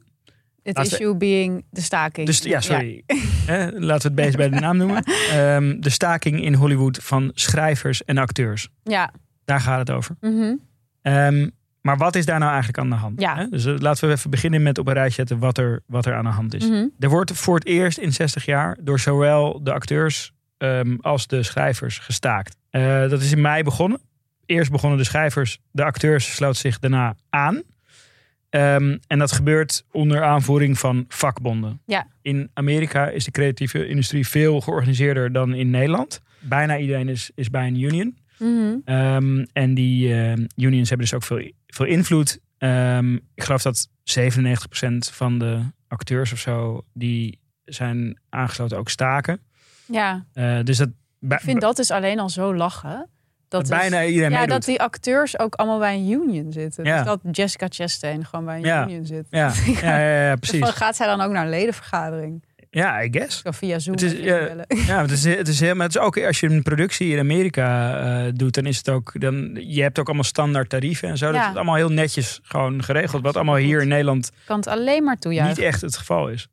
[0.64, 2.28] Het issue being de staking.
[2.28, 3.04] Dus ja, sorry.
[3.08, 5.04] Eh, laten we het beest bij de naam noemen.
[5.32, 8.70] Ehm, de staking in Hollywood van schrijvers en acteurs.
[8.84, 9.12] Ja.
[9.46, 10.16] Daar gaat het over.
[10.20, 10.56] Mhm.
[11.02, 11.50] Ehm,
[11.82, 13.22] maar wat is daar nou eigenlijk aan de hand?
[13.22, 13.36] Ja.
[13.36, 13.50] Hè?
[13.50, 16.16] Dus eh, laten we even beginnen met op een rijtje zetten wat er, wat er
[16.16, 16.70] aan de hand is.
[16.70, 16.88] Mhm.
[17.00, 21.44] Er wordt voor het eerst in 60 jaar door zowel de acteurs ehm, als de
[21.44, 22.56] schrijvers gestaakt.
[22.70, 24.02] Eh, dat is in mei begonnen.
[24.46, 27.62] Eerst begonnen de schrijvers, de acteurs sloot zich daarna aan.
[28.54, 31.82] Ehm, en dat gebeurt onder aanvoering van vakbonden.
[31.86, 32.08] Ja.
[32.22, 36.22] In Amerika is de creatieve industrie veel georganiseerder dan in Nederland.
[36.40, 38.18] Bijna iedereen is, is bij een union.
[38.40, 38.76] Mhm.
[38.86, 42.40] Ehm, en die ehm, unions hebben dus ook veel, veel invloed.
[43.36, 49.40] Ik geloof dat 97% van de acteurs of zo die zijn aangesloten ook staken.
[49.86, 50.90] Ja, Eh, dus dat,
[51.20, 53.10] ik vind dat dus alleen al zo lachen.
[53.54, 54.56] Dat dat is- bijna iedereen ja, meedoet.
[54.56, 56.84] dat die acteurs ook allemaal bij een union zitten.
[56.86, 56.98] Ja.
[56.98, 58.84] Dus dat Jessica Chastain gewoon bij een Ja.
[58.88, 59.26] union zit.
[59.30, 60.60] Ja, ja, precies.
[60.60, 62.44] Van, gaat zij dan ook naar een ledenvergadering?
[62.70, 63.42] Ja, I guess.
[63.42, 63.94] Of via Zoom?
[63.94, 66.50] Het is, even ja, het is, het is heel, maar het is ook als je
[66.50, 70.24] een productie in Amerika eh, doet, dan is het ook, dan, je hebt ook allemaal
[70.24, 71.32] standaard tarieven en zo.
[71.32, 73.22] Dat is allemaal heel netjes gewoon geregeld.
[73.24, 75.64] Wat allemaal hier in Nederland kan het alleen maar niet toejuichen.
[75.66, 76.48] echt het geval is.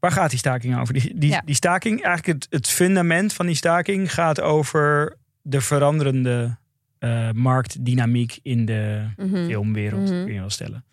[0.00, 0.94] waar gaat die staking over?
[0.94, 1.42] Die, die, Ja.
[1.44, 5.16] die staking, eigenlijk het, het fundament van die staking gaat over
[5.48, 6.56] de veranderende
[6.98, 9.46] eh, marktdynamiek in de Mhm.
[9.46, 10.24] filmwereld, Mhm.
[10.24, 10.84] kun je wel stellen.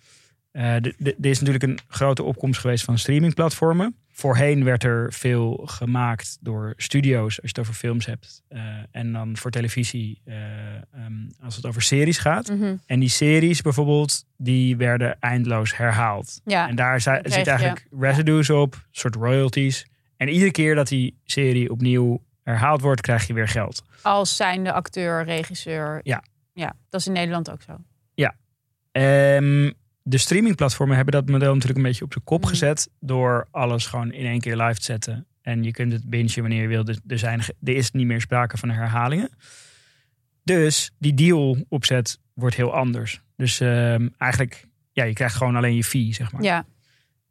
[0.52, 3.96] Eh, er is natuurlijk een grote opkomst geweest van streamingplatformen.
[4.12, 8.42] Voorheen werd er veel gemaakt door studio's, als je het over films hebt.
[8.48, 8.62] Eh,
[8.92, 10.36] en dan voor televisie, eh,
[10.76, 12.50] ehm, als het over series gaat.
[12.50, 12.76] Mhm.
[12.86, 16.42] En die series bijvoorbeeld, die werden eindeloos herhaald.
[16.46, 19.86] Ja, En daar zit eigenlijk residues op, soort royalties.
[20.18, 23.84] En iedere keer dat die serie opnieuw herhaald wordt, krijg je weer geld.
[24.02, 26.00] als zijnde acteur, regisseur.
[26.04, 26.24] Ja.
[26.54, 27.78] Ja, dat is in Nederland ook zo.
[28.92, 29.72] Ehm,
[30.04, 32.50] de streamingplatformen hebben dat model natuurlijk een beetje op zijn kop Mhm.
[32.50, 32.90] gezet.
[33.00, 35.28] Door alles gewoon in één keer live te zetten.
[35.42, 36.84] En je kunt het bingen wanneer je wil.
[36.84, 39.30] Dus er, zijn, er is niet meer sprake van herhalingen.
[40.44, 43.22] Dus die deal opzet wordt heel anders.
[43.36, 46.42] Dus ehm, eigenlijk, ja, je krijgt gewoon alleen je fee, zeg maar.
[46.44, 46.66] Ja,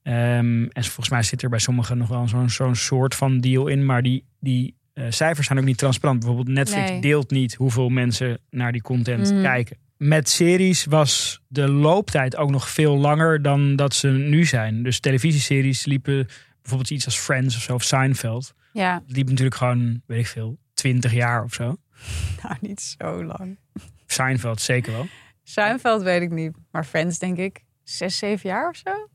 [0.03, 3.67] Ehm, en volgens mij zit er bij sommigen nog wel zo'n zo'n soort van deal
[3.67, 3.85] in.
[3.87, 6.19] Maar die, die eh, cijfers zijn ook niet transparant.
[6.19, 7.01] Bijvoorbeeld Netflix Nee.
[7.01, 9.43] deelt niet hoeveel mensen naar die content Mhm.
[9.43, 9.77] kijken.
[9.97, 14.83] Met series was de looptijd ook nog veel langer dan dat ze nu zijn.
[14.83, 16.27] Dus televisieseries liepen
[16.61, 18.55] bijvoorbeeld iets als Friends of zo, of Seinfeld.
[18.73, 19.03] ja.
[19.07, 21.77] Die liep natuurlijk gewoon, weet ik veel, 20 jaar of zo.
[22.43, 23.59] Nou, niet zo lang.
[24.07, 25.07] Seinfeld zeker wel.
[25.43, 26.53] Seinfeld weet ik niet.
[26.71, 29.09] Maar Friends denk ik zes, zeven jaar of zo?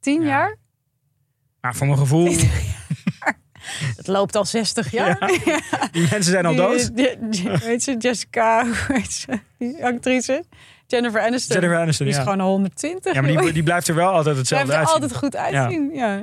[0.00, 0.26] Tien Ja.
[0.28, 0.56] jaar?
[1.60, 2.26] Maar voor mijn gevoel,
[3.96, 5.18] Het loopt al 60 jaar.
[5.92, 6.96] die mensen zijn al Die- dood.
[6.96, 9.38] die- die- Weet je, Jessica, hoe heet ze?
[9.58, 10.44] Die actrice?
[10.86, 11.56] Jennifer Aniston.
[11.56, 12.30] Jennifer Aniston, die is ja.
[12.30, 13.14] gewoon 120.
[13.14, 15.02] Ja, maar die, die blijft er wel altijd hetzelfde heeft er uitzien.
[15.02, 15.90] altijd goed uitzien.
[15.94, 16.22] Ja.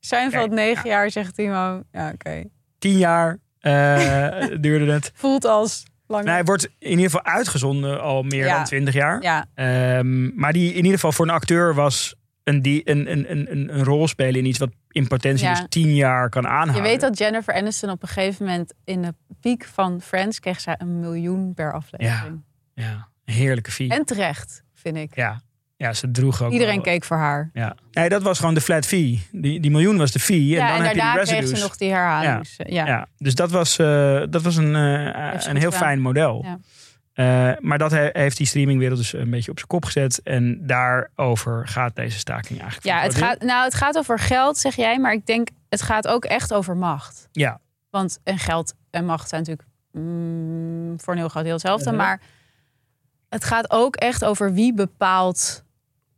[0.00, 1.82] Seinfeld Kijk, negen jaar, zegt Timo.
[1.92, 2.44] Ja, oké.
[2.78, 5.10] Tien jaar eh, duurde het.
[5.14, 6.24] Voelt als lang.
[6.24, 8.54] Nou, hij wordt in ieder geval uitgezonden al meer Ja.
[8.56, 9.22] dan 20 jaar.
[9.22, 12.14] Ja, Ehm, maar die in ieder geval voor een acteur was
[12.48, 15.54] een, die, een, een, een, een, een rol spelen in iets wat in potentie Ja.
[15.54, 16.74] dus 10 jaar kan aanhouden.
[16.74, 20.60] je weet dat Jennifer Aniston op een gegeven moment in de piek van Friends kreeg
[20.60, 22.42] zij een miljoen per aflevering.
[22.74, 23.88] Ja, een heerlijke fee.
[23.90, 25.14] En terecht, vind ik.
[25.16, 25.40] Ja.
[25.76, 27.50] ja, ze droeg ook Iedereen wel- keek voor haar.
[27.52, 27.76] Ja.
[27.92, 29.26] Nee, dat was gewoon de flat fee.
[29.32, 30.36] Die, die miljoen was de fee.
[30.38, 32.56] En ja, dan en heb je die kreeg ze nog die herhalings.
[32.56, 32.86] Ja.
[32.86, 35.72] Ja, dus dat was, eh, dat was een, eh, een heel gedaan.
[35.72, 36.42] fijn model.
[36.44, 36.58] Ja.
[37.16, 40.22] Eh, maar dat he- heeft die streamingwereld dus een beetje op zijn kop gezet.
[40.22, 42.86] En daarover gaat deze staking eigenlijk.
[42.86, 44.98] Ja, het gaat, nou, het gaat over geld, zeg jij.
[44.98, 47.28] Maar ik denk, het gaat ook echt over macht.
[47.32, 51.92] Ja, Want en geld en macht zijn natuurlijk mm, voor een heel groot deel hetzelfde.
[51.92, 52.20] Maar
[53.28, 55.64] het gaat ook echt over wie bepaalt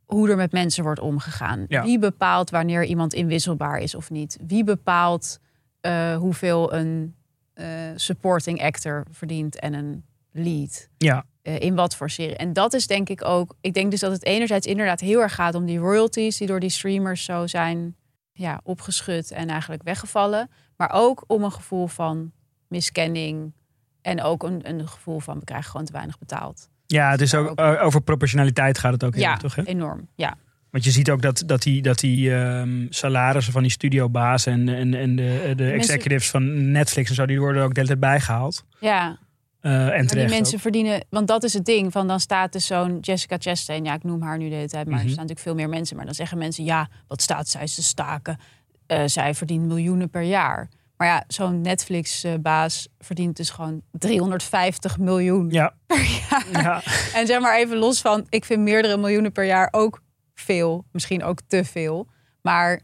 [0.05, 1.65] hoe er met mensen wordt omgegaan.
[1.67, 1.83] Ja.
[1.83, 4.37] Wie bepaalt wanneer iemand inwisselbaar is of niet.
[4.47, 5.39] Wie bepaalt
[5.81, 7.15] eh, hoeveel een
[7.53, 10.89] eh, supporting actor verdient en een lead.
[10.97, 11.25] ja.
[11.41, 12.35] Eh, in wat voor serie.
[12.35, 13.55] En dat is denk ik ook.
[13.61, 16.59] Ik denk dus dat het enerzijds inderdaad heel erg gaat om die royalties die door
[16.59, 17.95] die streamers zo zijn
[18.33, 20.49] ja, opgeschud en eigenlijk weggevallen.
[20.77, 22.31] Maar ook om een gevoel van
[22.67, 23.53] miskenning.
[24.01, 26.69] En ook een, een gevoel van we krijgen gewoon te weinig betaald.
[26.85, 29.39] ja, het is Daar ook, ook- eh, over proportionaliteit gaat het ook heel ja, erg,
[29.39, 29.55] toch?
[29.55, 29.63] Hè?
[29.63, 30.07] enorm.
[30.15, 30.37] Ja.
[30.69, 34.69] Want je ziet ook dat, dat die, dat die ehm, salarissen van die studiobazen en,
[34.69, 37.99] en, en de, de executives van Netflix en zo, die worden ook de hele tijd
[37.99, 38.63] bijgehaald.
[38.79, 39.17] ja,
[39.61, 40.61] Eh, en die mensen ook.
[40.61, 41.91] verdienen, want dat is het ding.
[41.91, 44.85] Van dan staat dus zo'n Jessica Chastain, ja, ik noem haar nu de hele tijd,
[44.85, 45.03] maar Mhm.
[45.05, 45.95] er staan natuurlijk veel meer mensen.
[45.95, 48.37] Maar dan zeggen mensen, ja, wat staat zij te staken?
[48.85, 50.69] Eh, zij verdient miljoenen per jaar.
[50.97, 56.45] Maar ja, zo'n Netflix-baas verdient dus gewoon 350 miljoen Ja, per jaar.
[56.51, 56.81] ja.
[57.19, 60.01] En zeg maar even los van, ik vind meerdere miljoenen per jaar ook
[60.35, 60.85] veel.
[60.91, 62.07] Misschien ook te veel.
[62.41, 62.81] Maar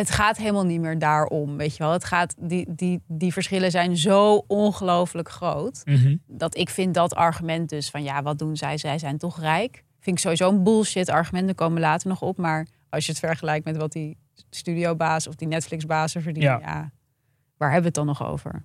[0.00, 1.92] het gaat helemaal niet meer daarom, weet je wel.
[1.92, 6.16] Het gaat, die, die, die verschillen zijn zo ongelooflijk groot Mhm.
[6.26, 8.78] dat ik vind dat argument dus van ja, wat doen zij?
[8.78, 9.84] Zij zijn toch rijk.
[10.00, 11.46] Vind ik sowieso een bullshit argument.
[11.46, 12.36] Daar komen later nog op.
[12.36, 14.16] Maar als je het vergelijkt met wat die
[14.50, 16.66] studiobaas of die Netflix-bazen verdienen, Ja.
[16.66, 16.90] ja.
[17.56, 18.64] waar hebben we het dan nog over?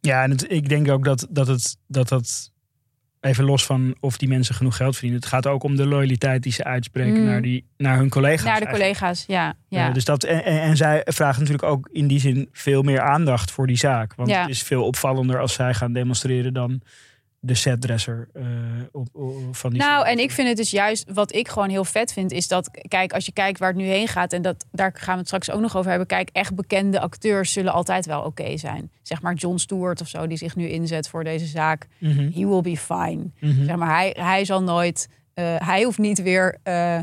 [0.00, 2.51] Ja, en het, ik denk ook dat, dat, het, dat het,
[3.22, 6.42] even los van of die mensen genoeg geld verdienen, het gaat ook om de loyaliteit
[6.42, 7.24] die ze uitspreken Mm.
[7.26, 8.44] naar, die, naar hun collega's.
[8.44, 8.94] Naar de eigenlijk.
[8.98, 9.54] collega's, ja.
[9.68, 9.88] ja.
[9.88, 13.00] Eh, dus dat, en, en, en zij vragen natuurlijk ook in die zin veel meer
[13.00, 14.14] aandacht voor die zaak.
[14.14, 14.40] Want Ja.
[14.40, 16.80] het is veel opvallender als zij gaan demonstreren dan
[17.44, 18.44] de setdresser eh,
[18.92, 21.84] op, op- van die Nou, en ik vind het dus juist, wat ik gewoon heel
[21.84, 24.64] vet vind, is dat, kijk, als je kijkt waar het nu heen gaat, en dat,
[24.72, 26.08] daar gaan we het straks ook nog over hebben.
[26.08, 28.90] Kijk, echt bekende acteurs zullen altijd wel oké zijn.
[29.02, 31.86] Zeg maar John Stewart of zo, die zich nu inzet voor deze zaak.
[31.98, 33.30] Mhm, He will be fine.
[33.40, 33.64] mhm.
[33.64, 36.98] Zeg maar, hij, hij zal nooit, eh, hij hoeft niet weer eh,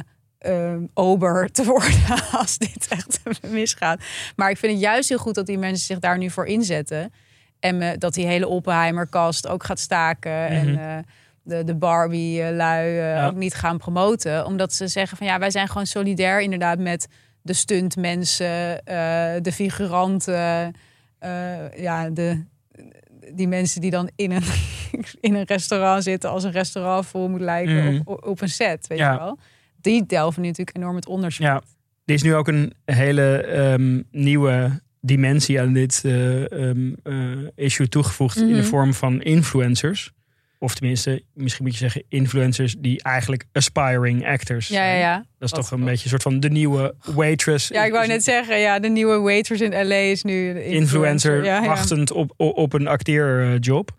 [0.93, 1.99] ober te worden
[2.31, 3.19] als dit echt
[3.51, 4.01] misgaat.
[4.35, 7.13] Maar ik vind het juist heel goed dat die mensen zich daar nu voor inzetten.
[7.59, 10.47] En dat die hele Oppenheimer-cast ook gaat staken.
[10.47, 10.77] En Mhm.
[10.79, 10.97] eh,
[11.43, 13.27] de, de Barbie-lui eh, Ja.
[13.27, 14.45] ook niet gaan promoten.
[14.45, 17.07] Omdat ze zeggen van ja, wij zijn gewoon solidair inderdaad met
[17.41, 18.95] de stuntmensen, eh,
[19.41, 20.73] de figuranten,
[21.75, 22.43] ja, de,
[23.33, 24.43] die mensen die dan in een,
[25.27, 28.01] in een restaurant zitten als een restaurant vol moet lijken Mhm.
[28.03, 29.11] op, op een set, weet Ja.
[29.11, 29.37] je wel.
[29.81, 31.45] Die delven nu natuurlijk enorm het onderzoek.
[31.45, 31.61] Ja.
[32.05, 37.15] Er is nu ook een hele ehm, nieuwe dimensie aan dit eh, ehm, eh,
[37.55, 38.63] issue toegevoegd in de Mhm.
[38.63, 40.11] vorm van influencers.
[40.61, 44.99] Of tenminste, misschien moet je zeggen influencers die eigenlijk aspiring actors Ja, ja, zijn.
[44.99, 45.15] ja.
[45.15, 47.67] Dat is Wat- toch een beetje een soort van de nieuwe waitress.
[47.67, 51.61] Ja, ik wou net zeggen, ja, de nieuwe waitress in LA is nu influencer Ja,
[51.61, 51.67] ja.
[51.67, 53.91] wachtend op, op, op een acteerjob.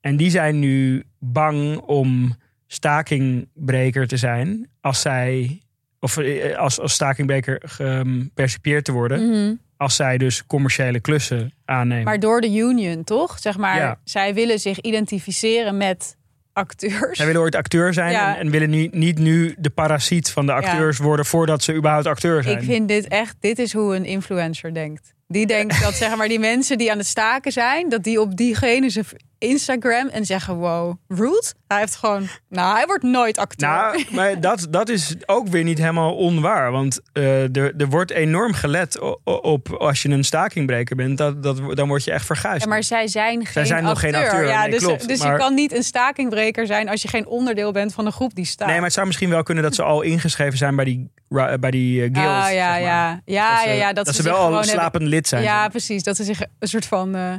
[0.00, 2.34] En die zijn nu bang om
[2.66, 5.60] stakingbreker te zijn als zij,
[6.00, 9.54] of eh, als, als stakingbreker gepercipieerd te worden, Mhm.
[9.82, 12.04] Als zij dus commerciële klussen aannemen.
[12.04, 13.38] Maar door de union, toch?
[13.38, 13.98] Zeg maar, Ja.
[14.04, 16.16] zij willen zich identificeren met
[16.52, 17.16] acteurs.
[17.16, 18.34] zij willen ooit acteur zijn Ja.
[18.34, 22.06] en, en willen niet, niet nu de parasiet van de acteurs worden voordat ze überhaupt
[22.06, 22.58] acteur zijn.
[22.58, 25.12] Ik vind dit echt, dit is hoe een influencer denkt.
[25.28, 28.36] Die denkt dat zeg maar die mensen die aan het staken zijn, dat die op
[28.36, 29.04] diegene zijn
[29.42, 33.68] Instagram en zeggen: Wow, Root, hij heeft gewoon, nou, hij wordt nooit acteur.
[33.68, 36.70] Nou, maar dat, dat is ook weer niet helemaal onwaar.
[36.72, 41.18] Want eh, er, er wordt enorm gelet op als je een stakingbreker bent.
[41.18, 42.62] Dat, dat, dan word je echt verguisd.
[42.62, 44.12] Ja, maar zij zijn geen zijn nog acteur.
[44.14, 45.08] geen acteur, Ja, nee, dus klopt.
[45.08, 48.12] dus Maar- je kan niet een stakingbreker zijn als je geen onderdeel bent van een
[48.12, 48.66] groep die staat.
[48.66, 51.58] Nee, maar het zou misschien wel kunnen dat ze al ingeschreven zijn bij die, ra-
[51.58, 52.28] bij die eh, guild.
[52.44, 52.80] Ah, ja, zeg maar.
[52.80, 53.20] ja.
[53.24, 53.92] Ja, Dat ja, ze, ja.
[53.92, 55.42] Dat, dat ze ze wel al slapend lid zijn.
[55.42, 56.02] Ja, precies.
[56.02, 57.32] Dat ze zich een soort van eh,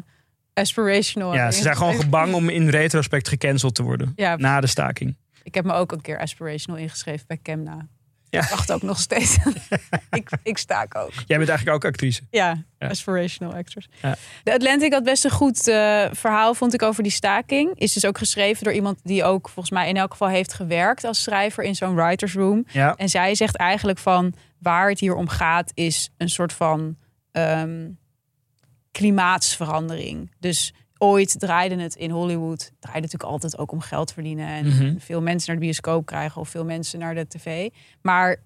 [0.53, 2.19] aspirational Ja, ze zijn gewoon ingeschreven.
[2.19, 4.13] bang om in retrospect gecanceld te worden.
[4.15, 5.15] Ja, Na de staking.
[5.43, 7.87] ik heb me ook een keer aspirational ingeschreven bij Kemna.
[8.29, 8.41] Ja.
[8.43, 9.37] Ik wacht ook nog steeds.
[10.11, 11.11] ik, ik staak ook.
[11.27, 12.21] Jij bent eigenlijk ook actrice.
[12.31, 12.87] Ja, Ja.
[12.87, 13.87] aspirational actors.
[14.01, 14.15] Ja.
[14.43, 17.71] De Atlantic had best een goed eh, verhaal, vond ik, over die staking.
[17.79, 21.03] Is dus ook geschreven door iemand die ook volgens mij in elk geval heeft gewerkt
[21.03, 22.65] als schrijver in zo'n writers room.
[22.71, 22.95] Ja.
[22.95, 26.97] En zij zegt eigenlijk van waar het hier om gaat, is een soort van
[27.31, 27.89] ehm,
[28.93, 30.31] klimaatsverandering.
[30.39, 34.97] Dus ooit draaide het in Hollywood, draaide natuurlijk altijd ook om geld verdienen en Mhm.
[34.97, 37.69] veel mensen naar de bioscoop krijgen of veel mensen naar de tv.
[38.01, 38.37] Maar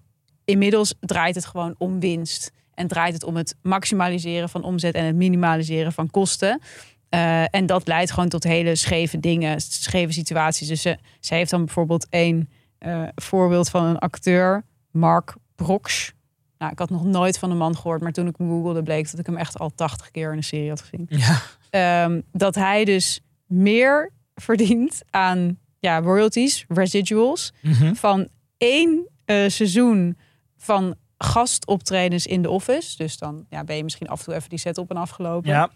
[0.44, 5.04] inmiddels draait het gewoon om winst en draait het om het maximaliseren van omzet en
[5.04, 6.60] het minimaliseren van kosten.
[7.08, 10.68] Eh, en dat leidt gewoon tot hele scheve dingen, scheve situaties.
[10.68, 16.12] Dus ze, ze heeft dan bijvoorbeeld één eh, voorbeeld van een acteur, Mark Brox.
[16.58, 19.10] Nou, ik had nog nooit van de man gehoord, maar toen ik hem googelde bleek
[19.10, 21.06] dat ik hem echt al 80 keer in een serie had gezien.
[21.08, 21.40] Ja.
[21.70, 27.94] Ehm, dat hij dus meer verdient aan ja, royalties, residuals, Mhm.
[27.94, 30.16] van één eh, seizoen
[30.56, 32.96] van gastoptredens in de office.
[32.96, 35.50] Dus dan ja, ben je misschien af en toe even die set op en afgelopen.
[35.50, 35.70] Ja.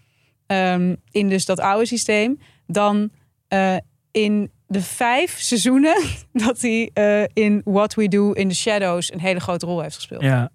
[0.45, 2.39] Ehm, in dus dat oude systeem.
[2.67, 3.09] Dan
[3.47, 3.75] eh,
[4.11, 6.03] in de vijf seizoenen
[6.45, 9.95] dat hij eh, in What We Do in the Shadows een hele grote rol heeft
[9.95, 10.21] gespeeld.
[10.21, 10.49] Ja.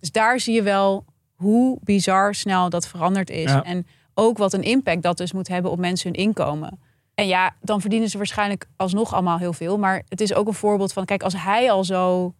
[0.00, 3.50] Dus daar zie je wel hoe bizar snel dat veranderd is.
[3.50, 3.62] Ja.
[3.62, 6.78] En ook wat een impact dat dus moet hebben op mensen hun inkomen.
[7.14, 9.78] En ja, dan verdienen ze waarschijnlijk alsnog allemaal heel veel.
[9.78, 12.34] Maar het is ook een voorbeeld van, kijk, als hij al zo,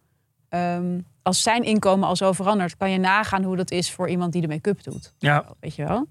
[0.49, 4.31] ehm, als zijn inkomen al zo verandert, kan je nagaan hoe dat is voor iemand
[4.31, 5.13] die de make-up doet.
[5.17, 5.45] Ja.
[5.59, 6.07] Weet je wel?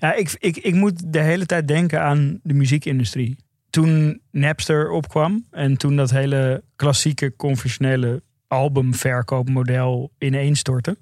[0.00, 3.36] Ja, ik, ik, ik moet de hele tijd denken aan de muziekindustrie.
[3.70, 10.96] Toen Napster opkwam en toen dat hele klassieke conventionele albumverkoopmodel ineenstortte.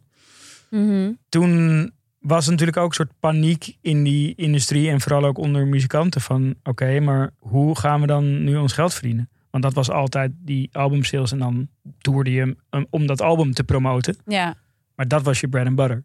[1.29, 6.21] Toen was natuurlijk ook een soort paniek in die industrie en vooral ook onder muzikanten
[6.21, 9.29] van oké, maar hoe gaan we dan nu ons geld verdienen?
[9.51, 13.65] Want dat was altijd die albumsales en dan toerde je hem om dat album te
[13.65, 14.17] promoten.
[14.27, 14.55] Ja,
[14.95, 16.05] Maar dat was je bread and butter.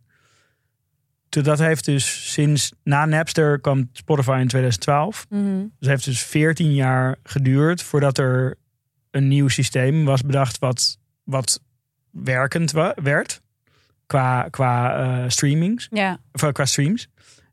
[1.29, 5.25] Toen dat heeft dus sinds na Napster kwam Spotify in 2012.
[5.29, 5.65] Mhm.
[5.79, 8.57] Dus heeft dus 14 jaar geduurd voordat er
[9.11, 10.98] een nieuw systeem was bedacht wat,
[11.29, 11.61] wat
[12.11, 13.41] werkend wa- werd
[14.05, 17.07] qua, qua eh, streamings, ja, of eh, qua streams.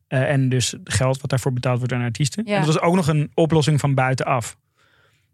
[0.06, 2.44] Eh, en dus geld wat daarvoor betaald wordt aan artiesten.
[2.46, 2.52] Ja.
[2.52, 4.56] En dat was ook nog een oplossing van buitenaf.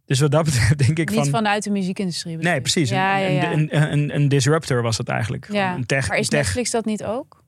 [0.05, 1.29] Dus wat dat betreft denk ik niet van...
[1.29, 2.37] vanuit de muziekindustrie.
[2.37, 2.89] Nee, precies.
[2.91, 3.53] Ja, Een, ja.
[3.91, 5.49] een, een, disruptor was het eigenlijk.
[5.49, 7.45] Een tech, maar is tech Netflix dat niet ook?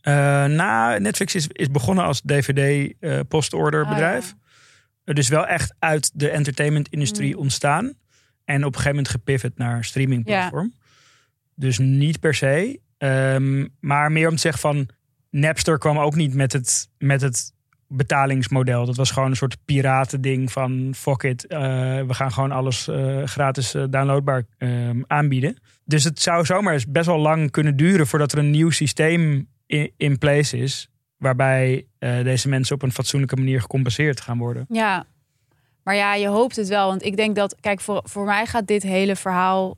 [0.00, 4.34] Eh, na Netflix is, is begonnen als DVD-postorder Ah, bedrijf.
[5.04, 7.40] Eh, Dus wel echt uit de entertainment-industrie Mm.
[7.40, 7.92] ontstaan.
[8.48, 10.72] En op een gegeven moment gepivot naar streamingplatform.
[11.54, 12.80] Dus niet per se.
[12.98, 14.88] Ehm, maar meer om te zeggen van...
[15.30, 17.52] Napster kwam ook niet met het, met het
[17.88, 18.86] betalingsmodel.
[18.86, 20.92] Dat was gewoon een soort piratending van...
[20.96, 21.60] fuck it, eh,
[22.06, 25.56] we gaan gewoon alles eh, gratis eh, downloadbaar ehm, aanbieden.
[25.84, 28.06] Dus het zou zomaar eens best wel lang kunnen duren...
[28.06, 30.90] voordat er een nieuw systeem in, in place is...
[31.16, 34.66] waarbij deze mensen op een fatsoenlijke manier gecompenseerd gaan worden.
[34.68, 35.06] Ja,
[35.88, 36.88] maar ja, je hoopt het wel.
[36.88, 39.76] Want ik denk dat, kijk, voor, voor mij gaat dit hele verhaal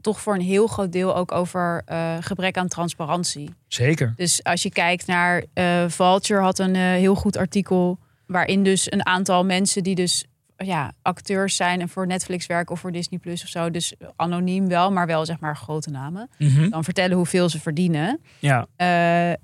[0.00, 3.54] toch voor een heel groot deel ook over eh, gebrek aan transparantie.
[3.68, 4.12] Zeker.
[4.16, 8.92] Dus als je kijkt naar uh, Vulture had een uh, heel goed artikel waarin dus
[8.92, 10.24] een aantal mensen die dus
[10.56, 14.68] ja, acteurs zijn en voor Netflix werken of voor Disney Plus of zo, dus anoniem
[14.68, 16.70] wel, maar wel zeg maar grote namen, Mm -hmm.
[16.70, 18.20] dan vertellen hoeveel ze verdienen.
[18.38, 18.66] Ja.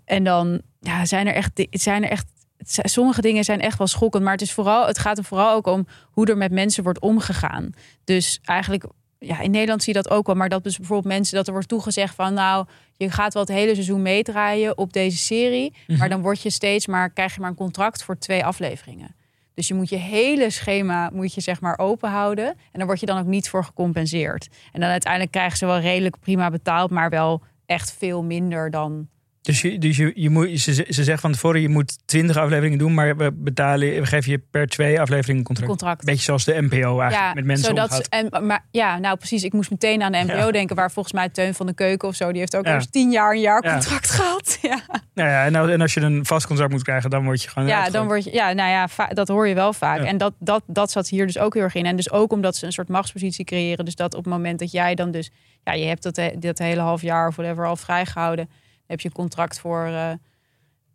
[0.05, 2.27] En dan ja, zijn er echt, zijn er echt
[2.65, 5.67] sommige dingen zijn echt wel schokkend, maar het, is vooral, het gaat er vooral ook
[5.67, 7.73] om hoe er met mensen wordt omgegaan.
[8.05, 8.85] Dus eigenlijk,
[9.19, 11.53] ja, in Nederland zie je dat ook wel, maar dat dus bijvoorbeeld mensen dat er
[11.53, 15.77] wordt toegezegd van, nou, je gaat wel het hele seizoen meedraaien op deze serie, mm
[15.87, 15.97] -hmm.
[15.97, 19.15] maar dan word je steeds maar krijg je maar een contract voor twee afleveringen.
[19.55, 23.01] Dus je moet je hele schema moet je zeg maar open houden en dan word
[23.01, 24.49] je dan ook niet voor gecompenseerd.
[24.73, 29.09] En dan uiteindelijk krijgen ze wel redelijk prima betaald, maar wel echt veel minder dan
[29.43, 32.79] dus, je, dus je, je moet, ze, ze zegt van tevoren, je moet twintig afleveringen
[32.79, 35.69] doen, maar we betalen, we geven je per twee afleveringen contract.
[35.71, 36.05] contract.
[36.05, 38.07] Beetje zoals de NPO eigenlijk ja, met mensen zodat.
[38.09, 39.43] En, maar, ja, nou precies.
[39.45, 40.51] Ik moest meteen aan de NPO Ja.
[40.51, 42.75] denken, waar volgens mij Teun van de Keuken of zo, die heeft ook Ja.
[42.75, 43.73] eerst tien jaar een jaar Ja.
[43.73, 44.59] contract gehad.
[44.63, 44.81] Ja,
[45.15, 47.69] Nou ja, en, en als je een vast contract moet krijgen, dan word je gewoon
[47.69, 50.01] ja dan word je, ja, nou ja, dat hoor je wel vaak.
[50.01, 51.87] En dat, dat, dat zat hier dus ook heel erg in.
[51.87, 53.85] En dus ook omdat ze een soort machtspositie creëren.
[53.85, 55.31] Dus dat op het moment dat jij dan dus,
[55.65, 58.49] ja, je hebt dat, dat hele half jaar of whatever al vrijgehouden,
[58.93, 60.11] heb je een contract voor eh,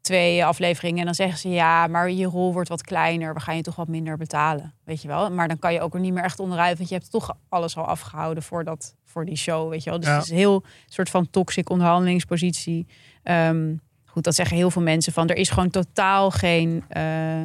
[0.01, 0.99] twee afleveringen.
[0.99, 3.33] En dan zeggen ze ja, maar je rol wordt wat kleiner.
[3.33, 5.31] We gaan je toch wat minder betalen, weet je wel.
[5.31, 7.77] Maar dan kan je ook er niet meer echt onderuit, want je hebt toch alles
[7.77, 9.99] al afgehouden voor, dat, voor die show, weet je wel.
[9.99, 10.15] Dus Ja.
[10.15, 12.88] het is een heel soort van toxic onderhandelingspositie.
[13.23, 15.27] Ehm, goed, dat zeggen heel veel mensen van.
[15.29, 17.41] Er is gewoon totaal geen, eh,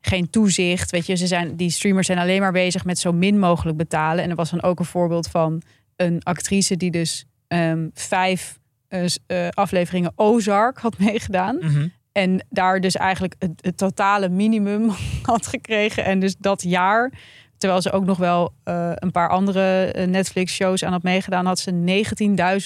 [0.00, 0.90] geen toezicht.
[0.90, 4.24] Weet je, ze zijn, die streamers zijn alleen maar bezig met zo min mogelijk betalen.
[4.24, 5.62] En er was dan ook een voorbeeld van
[5.96, 8.58] een actrice die dus ehm, vijf
[8.94, 11.56] eh, eh, afleveringen Ozark had meegedaan.
[11.60, 11.88] Mhm.
[12.12, 14.90] En daar dus eigenlijk het, het totale minimum
[15.22, 16.04] had gekregen.
[16.04, 17.12] En dus dat jaar,
[17.58, 21.70] terwijl ze ook nog wel eh, een paar andere Netflix-shows aan had meegedaan, had ze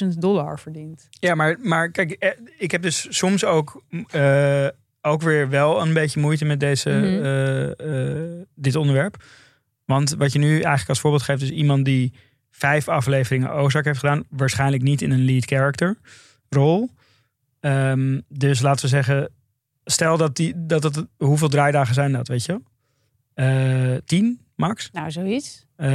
[0.04, 1.08] 19.000 dollar verdiend.
[1.10, 4.66] Ja, maar, maar kijk, ik heb dus soms ook, eh,
[5.02, 8.44] ook weer wel een beetje moeite met deze, Mhm.
[8.54, 9.16] dit onderwerp.
[9.84, 12.12] Want wat je nu eigenlijk als voorbeeld geeft, is iemand die
[12.58, 14.24] vijf afleveringen Ozark heeft gedaan.
[14.28, 15.96] Waarschijnlijk niet in een lead character
[16.48, 16.90] rol.
[17.60, 19.30] Ehm, dus laten we zeggen,
[19.84, 22.60] stel dat, die, dat het, hoeveel draaidagen zijn dat, weet je?
[23.34, 24.90] Eh tien, max.
[24.92, 25.66] Nou, zoiets.
[25.76, 25.88] Eh,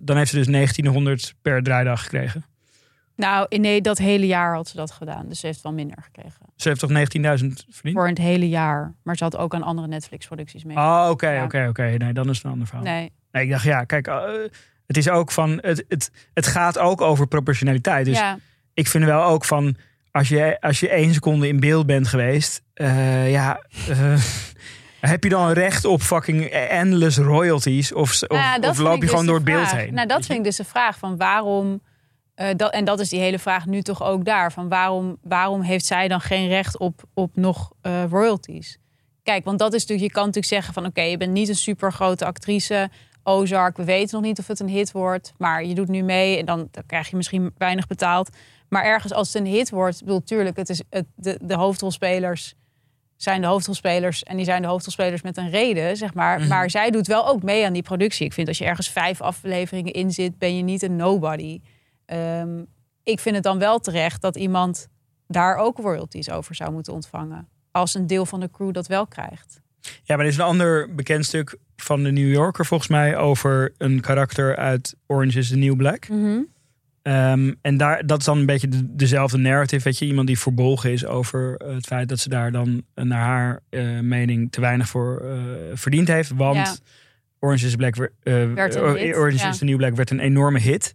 [0.00, 2.44] dan heeft ze dus 1900 per draaidag gekregen.
[3.16, 5.28] Nou, nee, dat hele jaar had ze dat gedaan.
[5.28, 6.46] Dus ze heeft wel minder gekregen.
[6.56, 6.96] Ze heeft toch 19.000
[7.68, 7.96] verdiend?
[7.96, 8.94] Voor het hele jaar.
[9.02, 10.76] Maar ze had ook aan andere Netflix-producties mee.
[10.76, 11.82] Oh, oké, oké, oké.
[11.82, 12.84] Nee, dan is het een ander verhaal.
[12.84, 13.12] Nee.
[13.32, 14.30] Nee, ik dacht, ja, kijk, eh,
[14.88, 18.04] het is ook van, het, het, het gaat ook over proportionaliteit.
[18.04, 18.38] Dus ja,
[18.74, 19.76] ik vind wel ook van,
[20.10, 24.20] als je, als je één seconde in beeld bent geweest, eh, ja, eh,
[25.00, 27.92] heb je dan recht op fucking endless royalties?
[27.92, 29.94] Of, of, Nou ja, of loop je dus gewoon door het beeld heen?
[29.94, 31.80] Nou, dat vind ik dus de vraag van waarom.
[32.34, 34.52] eh, dat, en dat is die hele vraag nu toch ook daar.
[34.52, 37.72] Van waarom, waarom heeft zij dan geen recht op, op nog
[38.10, 38.78] royalties?
[39.22, 41.54] Kijk, want dat is natuurlijk, je kan natuurlijk zeggen van oké, je bent niet een
[41.54, 42.90] super grote actrice.
[43.28, 45.32] Ozark, we weten nog niet of het een hit wordt.
[45.36, 48.30] Maar je doet nu mee en dan, dan krijg je misschien weinig betaald.
[48.68, 52.54] Maar ergens als het een hit wordt, bedoel, tuurlijk, het is het, de, de hoofdrolspelers
[53.16, 54.22] zijn de hoofdrolspelers.
[54.22, 56.38] En die zijn de hoofdrolspelers met een reden, zeg maar.
[56.38, 56.48] Mhm.
[56.48, 58.26] Maar zij doet wel ook mee aan die productie.
[58.26, 61.60] Ik vind als je ergens vijf afleveringen in zit, ben je niet een nobody.
[62.04, 62.62] Ehm,
[63.02, 64.88] ik vind het dan wel terecht dat iemand
[65.26, 67.48] daar ook royalties over zou moeten ontvangen.
[67.70, 69.60] Als een deel van de crew dat wel krijgt.
[70.04, 73.72] Ja, maar er is een ander bekend stuk van de New Yorker volgens mij over
[73.78, 76.06] een karakter uit Orange is the New Black.
[77.02, 79.84] Ehm, en daar, dat is dan een beetje de- dezelfde narrative.
[79.84, 83.04] Weet je, iemand die verbolgen is over eh, het feit dat ze daar dan eh,
[83.04, 85.22] naar haar eh, mening te weinig voor
[85.74, 86.30] verdiend heeft.
[86.34, 86.74] Want Ja.
[87.40, 89.48] Orange is, Black, Orange ja.
[89.48, 90.94] is the New Black werd een enorme hit.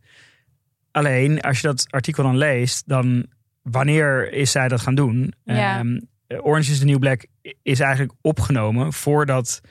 [0.92, 3.26] Alleen, als je dat artikel dan leest, dan
[3.62, 5.34] wanneer is zij dat gaan doen?
[5.44, 5.80] Ja.
[5.80, 7.26] Ehm, Orange is the New Black
[7.62, 9.62] is eigenlijk opgenomen voordat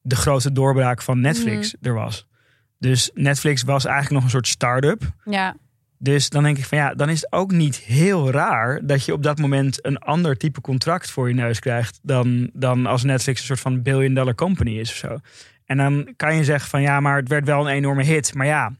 [0.00, 1.86] de grote doorbraak van Netflix Mhm.
[1.88, 2.26] er was.
[2.78, 5.02] Dus Netflix was eigenlijk nog een soort start-up.
[5.24, 5.56] Ja,
[6.02, 9.12] Dus dan denk ik van ja, dan is het ook niet heel raar dat je
[9.12, 13.40] op dat moment een ander type contract voor je neus krijgt dan, dan als Netflix
[13.40, 15.18] een soort van billion dollar company is of zo.
[15.64, 18.34] En dan kan je zeggen van ja, maar het werd wel een enorme hit.
[18.34, 18.72] Maar ja,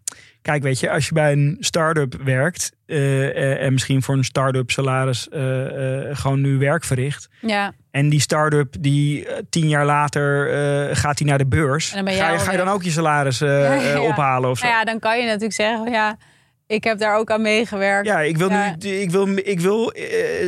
[0.42, 4.24] kijk, weet je, als je bij een start-up werkt eh, eh, en misschien voor een
[4.24, 5.40] start-up salaris eh,
[6.12, 7.28] gewoon nu werk verricht.
[7.40, 7.72] ja.
[7.90, 10.48] En die start-up die tien jaar later
[10.96, 11.90] gaat die naar de beurs.
[11.90, 14.00] En dan ben ga, je, ga je dan ook je salaris Ja, ja, ja.
[14.00, 14.64] ophalen of zo?
[14.66, 16.16] Nou ja, dan kan je natuurlijk zeggen, ja,
[16.66, 18.06] ik heb daar ook aan meegewerkt.
[18.06, 18.74] Ja, ik wil, Ja.
[18.78, 19.92] nu, ik wil, ik wil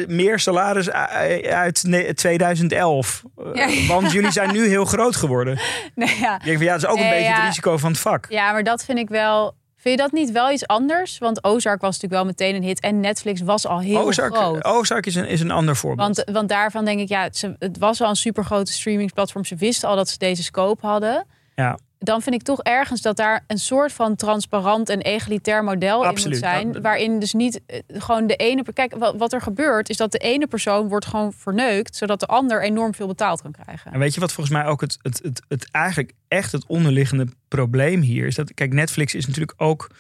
[0.07, 3.23] meer salaris uit ne- 2011.
[3.37, 3.87] Eh, Ja.
[3.95, 5.59] Want jullie zijn nu heel groot geworden.
[5.95, 6.35] Nee, ja.
[6.39, 8.27] Ik denk van ja, dat is ook een beetje het risico van het vak.
[8.29, 11.19] Ja, maar dat vind ik wel, Vind je dat niet wel iets anders?
[11.19, 14.65] Want Ozark was natuurlijk wel meteen een hit en Netflix was al heel Ozark, groot.
[14.65, 16.17] Ozark is, een, is een ander voorbeeld.
[16.17, 17.23] Want, want daarvan denk ik, ja,
[17.59, 19.45] het was al een supergrote streamingsplatform.
[19.45, 21.27] Ze wisten al dat ze deze scope hadden.
[21.55, 21.79] Ja.
[22.05, 26.09] Dan vind ik toch ergens dat daar een soort van transparant en egalitair model in
[26.09, 26.73] moet zijn.
[26.73, 28.65] Dat- waarin dus niet eh, gewoon de ene...
[28.73, 31.97] Kijk, wat, wat er gebeurt is dat de ene persoon wordt gewoon verneukt...
[31.97, 33.93] zodat de ander enorm veel betaald kan krijgen.
[33.93, 37.27] En weet je wat volgens mij ook het, het, het, het eigenlijk echt het onderliggende
[37.49, 38.35] probleem hier is?
[38.35, 39.91] Dat, kijk, Netflix is natuurlijk ook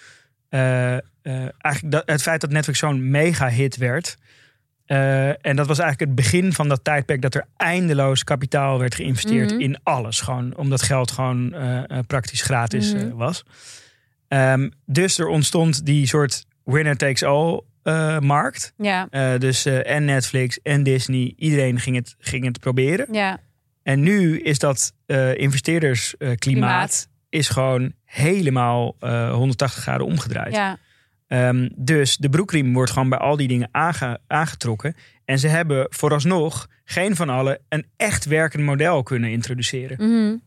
[0.48, 1.00] eh, eh,
[1.58, 4.16] eigenlijk dat, het feit dat Netflix zo'n mega hit werd.
[4.86, 8.94] Eh, en dat was eigenlijk het begin van dat tijdperk dat er eindeloos kapitaal werd
[8.94, 9.60] geïnvesteerd Mhm.
[9.60, 10.20] in alles.
[10.20, 13.10] Gewoon omdat geld gewoon eh, eh, praktisch gratis Mhm.
[13.10, 13.42] was.
[14.28, 17.60] Ehm, dus er ontstond die soort winner takes all
[18.20, 18.72] markt.
[18.76, 19.08] Ja,
[19.38, 23.06] dus en Netflix en Disney, iedereen ging het, ging het proberen.
[23.12, 23.38] ja,
[23.82, 24.92] En nu is dat
[25.36, 27.08] investeerdersklimaat Klimaat.
[27.28, 30.54] is gewoon helemaal eh 180 graden omgedraaid.
[30.54, 30.78] ja.
[31.32, 34.94] Ehm, dus de broekriem wordt gewoon bij al die dingen aange- aangetrokken.
[35.24, 39.98] En ze hebben vooralsnog geen van allen een echt werkend model kunnen introduceren.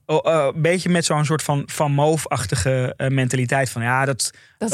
[0.06, 4.70] Eh, een beetje met zo'n soort van Van Moof-achtige eh, mentaliteit van ja, dat, Dat,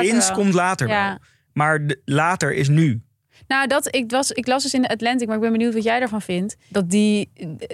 [0.00, 1.08] winst, komt later Ja.
[1.08, 1.18] wel.
[1.52, 3.02] Maar de- later is nu.
[3.46, 5.82] Nou, dat, ik, was, ik las dus in de Atlantic, maar ik ben benieuwd wat
[5.82, 6.56] jij daarvan vindt.
[6.68, 7.30] Dat, die,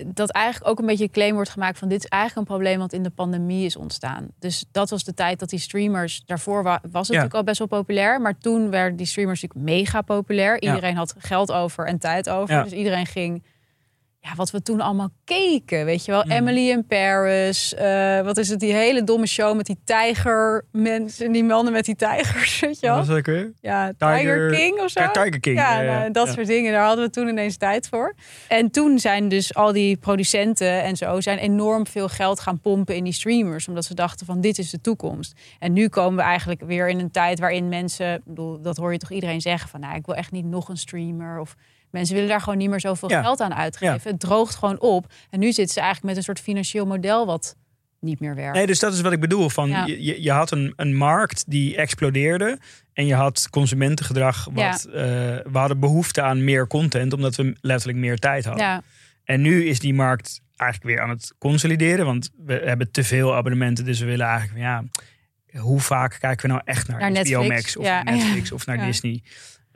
[0.07, 2.79] dat eigenlijk ook een beetje een claim wordt gemaakt van dit is eigenlijk een probleem
[2.79, 4.27] wat in de pandemie is ontstaan.
[4.39, 7.59] Dus dat was de tijd dat die streamers, daarvoor wa- was het natuurlijk al best
[7.59, 8.21] wel populair.
[8.21, 10.61] Maar toen werden die streamers natuurlijk mega populair.
[10.62, 12.55] Iedereen had geld over en tijd over.
[12.64, 13.43] Dus iedereen ging,
[14.29, 16.24] ja, wat we toen allemaal keken, weet je wel.
[16.24, 16.31] Mm.
[16.31, 21.33] Emily in Paris, eh, wat is het, die hele domme show met die tijger mensen,
[21.33, 22.97] die mannen met die tijgers, weet je wel.
[22.97, 23.53] Was dat ook weer?
[23.61, 25.01] Ja, Tiger, Tiger- King of zo.
[25.01, 25.99] Ja, Tiger King, Ja, ja, ja.
[25.99, 26.72] nou, dat soort dingen.
[26.72, 28.14] Daar hadden we toen ineens tijd voor.
[28.49, 31.20] En toen zijn dus al die producenten en zo...
[31.20, 33.68] zijn enorm veel geld gaan pompen in die streamers.
[33.68, 35.41] Omdat ze dachten van dit is de toekomst.
[35.59, 38.14] En nu komen we eigenlijk weer in een tijd waarin mensen...
[38.14, 39.81] ik bedoel, dat hoor je toch iedereen zeggen van...
[39.81, 41.55] nou, ik wil echt niet nog een streamer of...
[41.97, 43.22] Mensen willen daar gewoon niet meer zoveel Ja.
[43.22, 44.11] geld aan uitgeven.
[44.11, 45.12] Het droogt gewoon op.
[45.30, 47.57] En nu zitten ze eigenlijk met een soort financieel model wat
[48.01, 48.55] niet meer werkt.
[48.55, 49.49] Nee, dus dat is wat ik bedoel.
[49.49, 49.86] Van, Ja.
[49.86, 52.59] je, je- had een, een markt die explodeerde.
[52.92, 54.49] En je had consumentengedrag.
[54.53, 58.82] Wat, eh, we hadden behoefte aan meer content, omdat we letterlijk meer tijd hadden.
[59.24, 62.05] En nu is die markt eigenlijk weer aan het consolideren.
[62.07, 63.84] Want we hebben te veel abonnementen.
[63.84, 64.84] Dus we willen eigenlijk, ja,
[65.61, 67.49] hoe vaak kijken we nou echt naar, Naar HBO Netflix.
[67.49, 68.03] Max of Ja.
[68.03, 68.84] Netflix of naar Ja.
[68.84, 69.22] Disney?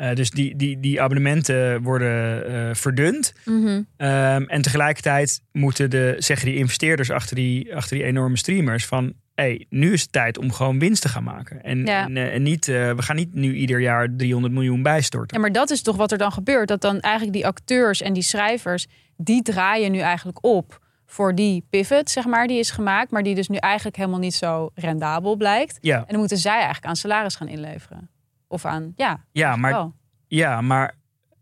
[0.00, 3.32] Eh, dus die, die, die abonnementen worden eh, verdund.
[3.44, 3.82] Mhm.
[3.96, 9.12] Ehm, en tegelijkertijd moeten de, zeggen die investeerders achter die, achter die enorme streamers van...
[9.34, 11.62] Hey, nu is het tijd om gewoon winst te gaan maken.
[11.62, 12.04] En, Ja.
[12.04, 15.36] en, eh, en niet, we gaan niet nu ieder jaar 300 miljoen bijstorten.
[15.36, 16.68] Ja, maar dat is toch wat er dan gebeurt.
[16.68, 18.86] Dat dan eigenlijk die acteurs en die schrijvers,
[19.16, 23.34] die draaien nu eigenlijk op voor die pivot, zeg maar, die is gemaakt, maar die
[23.34, 25.78] dus nu eigenlijk helemaal niet zo rendabel blijkt.
[25.80, 28.10] Ja, En dan moeten zij eigenlijk aan salaris gaan inleveren.
[28.52, 29.94] Of aan, ja, ja maar, wel.
[30.26, 30.94] ja, maar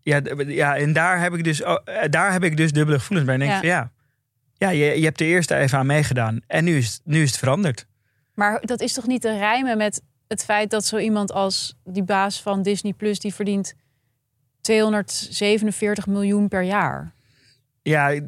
[0.03, 3.27] ja, ja, en daar heb ik dus, oh, eh, daar heb ik dus dubbele gevoelens
[3.27, 3.35] bij.
[3.35, 3.59] En denk Ja.
[3.59, 3.91] ik van
[4.59, 6.41] ja, ja je, je hebt er eerst even aan meegedaan.
[6.47, 7.87] En nu is, het- nu is het veranderd.
[8.35, 12.03] Maar dat is toch niet te rijmen met het feit dat zo iemand als die
[12.03, 13.75] baas van Disney Plus, die verdient
[14.61, 17.13] 247 miljoen per jaar.
[17.83, 18.21] Ja,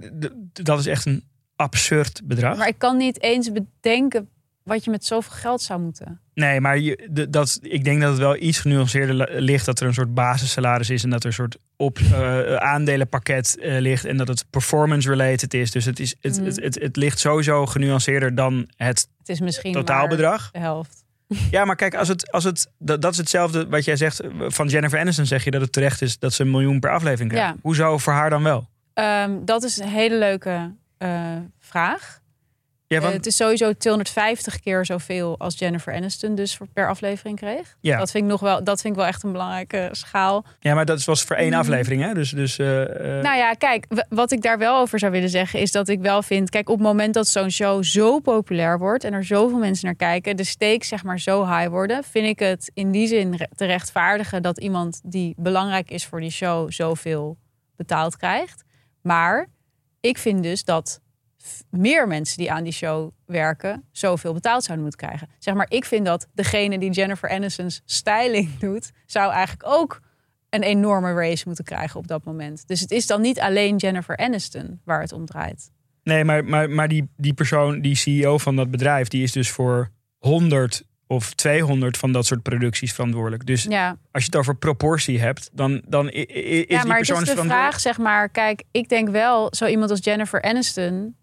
[0.53, 1.25] dat is echt een
[1.57, 2.57] absurd bedrag.
[2.57, 4.29] Maar ik kan niet eens bedenken
[4.63, 6.21] wat je met zoveel geld zou moeten.
[6.41, 9.67] Nee, maar je, dat, ik denk dat het wel iets genuanceerder li- ligt.
[9.67, 13.79] Dat er een soort basissalaris is en dat er een soort op, eh, aandelenpakket eh,
[13.81, 14.05] ligt.
[14.05, 15.71] En dat het performance-related is.
[15.71, 16.45] Dus het, is, het, Mhm.
[16.45, 20.51] het, het, het ligt sowieso genuanceerder dan het Het is misschien totaalbedrag.
[20.51, 20.99] de helft.
[21.51, 24.21] Ja, maar kijk, als het, als het, dat, dat is hetzelfde wat jij zegt.
[24.39, 27.31] Van Jennifer Aniston zeg je dat het terecht is dat ze een miljoen per aflevering
[27.33, 27.49] krijgt.
[27.49, 27.57] Ja.
[27.63, 28.69] Hoezo voor haar dan wel?
[28.95, 32.20] Ehm, dat is een hele leuke eh, vraag.
[32.95, 37.77] Ja, Eh, het is sowieso 250 keer zoveel als Jennifer Aniston dus per aflevering kreeg.
[37.81, 37.99] ja.
[37.99, 40.45] Dat vind ik nog wel, dat vind ik wel echt een belangrijke schaal.
[40.61, 41.59] ja, maar dat was voor één Mhm.
[41.59, 42.03] aflevering.
[42.03, 42.15] Hè?
[42.15, 42.83] Dus, dus, eh,
[43.19, 46.01] eh, Nou ja, kijk, wat ik daar wel over zou willen zeggen is dat ik
[46.01, 49.59] wel vind, kijk, op het moment dat zo'n show zo populair wordt en er zoveel
[49.59, 53.07] mensen naar kijken, de stakes zeg maar zo high worden, vind ik het in die
[53.07, 57.37] zin te rechtvaardigen dat iemand die belangrijk is voor die show zoveel
[57.77, 58.63] betaald krijgt.
[59.03, 59.47] Maar
[60.01, 61.01] ik vind dus dat
[61.71, 65.29] meer mensen die aan die show werken zoveel betaald zouden moeten krijgen.
[65.39, 70.01] Zeg maar, ik vind dat degene die Jennifer Aniston's styling doet, zou eigenlijk ook
[70.51, 72.67] een enorme race moeten krijgen op dat moment.
[72.67, 75.71] Dus het is dan niet alleen Jennifer Aniston waar het om draait.
[76.03, 79.51] Nee, maar, maar, maar die, die persoon, die CEO van dat bedrijf, die is dus
[79.51, 83.47] voor 100 of 200 van dat soort producties verantwoordelijk.
[83.47, 86.97] Dus Ja, als je het over proportie hebt, dan, dan is ja die maar het
[86.97, 87.53] persoon is de verantwoordelijk.
[87.53, 91.17] vraag, zeg maar, kijk, ik denk wel, zo iemand als Jennifer Aniston,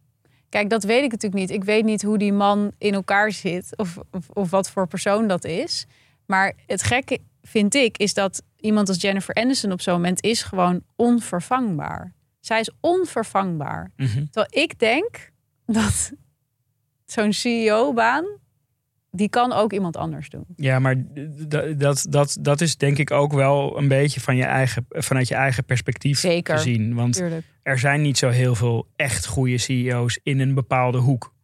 [0.50, 1.52] Kijk, dat weet ik natuurlijk niet.
[1.52, 5.28] Ik weet niet hoe die man in elkaar zit of, of, of wat voor persoon
[5.28, 5.86] dat is.
[6.26, 10.44] Maar het gekke vind ik is dat iemand als Jennifer Aniston op zo'n moment is
[10.44, 12.14] gewoon onvervangbaar.
[12.40, 13.92] Zij is onvervangbaar.
[13.96, 14.26] Mhm.
[14.32, 15.32] Terwijl ik denk
[15.66, 16.12] dat
[17.06, 18.26] zo'n CEO-baan,
[19.18, 20.46] die kan ook iemand anders doen.
[20.56, 20.96] Ja, maar
[21.78, 25.36] dat, dat, dat is denk ik ook wel een beetje van je eigen, vanuit je
[25.36, 26.56] eigen perspectief Zeker.
[26.56, 26.96] te zien.
[26.96, 27.46] Want Tuurlijk.
[27.64, 31.36] er zijn niet zo heel veel echt goede CEO's in een bepaalde hoek.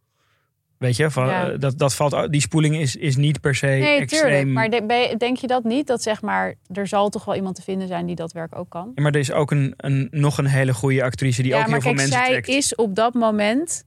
[0.78, 1.50] Weet je, van, Ja.
[1.50, 4.22] eh, dat, dat valt, die spoeling is, is niet per se Nee, extreem.
[4.22, 4.46] tuurlijk.
[4.48, 5.86] Maar de- denk je dat niet?
[5.86, 8.70] Dat zeg maar, er zal toch wel iemand te vinden zijn die dat werk ook
[8.70, 8.92] kan?
[8.94, 11.62] Ja, maar er is ook een, een, nog een hele goede actrice die ja, ook
[11.66, 12.48] heel veel kijk, mensen zij trekt.
[12.48, 13.84] is op dat moment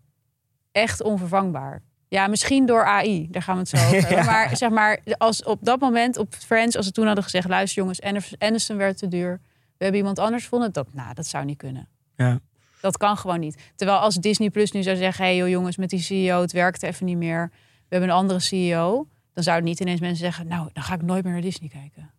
[0.71, 1.81] echt onvervangbaar.
[2.09, 4.11] Ja, misschien door AI, daar gaan we het zo over.
[4.17, 4.23] Ja.
[4.23, 7.47] Maar zeg maar, als op dat moment op Friends, als ze toen hadden gezegd...
[7.47, 8.01] luister jongens,
[8.39, 9.39] Aniston werd te duur.
[9.77, 10.71] We hebben iemand anders gevonden.
[10.73, 11.87] Dat, nou, dat zou niet kunnen.
[12.15, 12.39] Ja.
[12.81, 13.57] Dat kan gewoon niet.
[13.75, 15.23] Terwijl als Disney Plus nu zou zeggen...
[15.25, 17.49] hé hey, joh, jongens, met die CEO, het werkt even niet meer.
[17.53, 19.07] We hebben een andere CEO.
[19.33, 20.47] Dan zouden niet ineens mensen zeggen...
[20.47, 22.11] nou, dan ga ik nooit meer naar Disney kijken.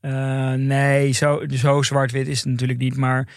[0.00, 2.96] Eh, nee, zo, zo zwart-wit is het natuurlijk niet.
[2.96, 3.28] Maar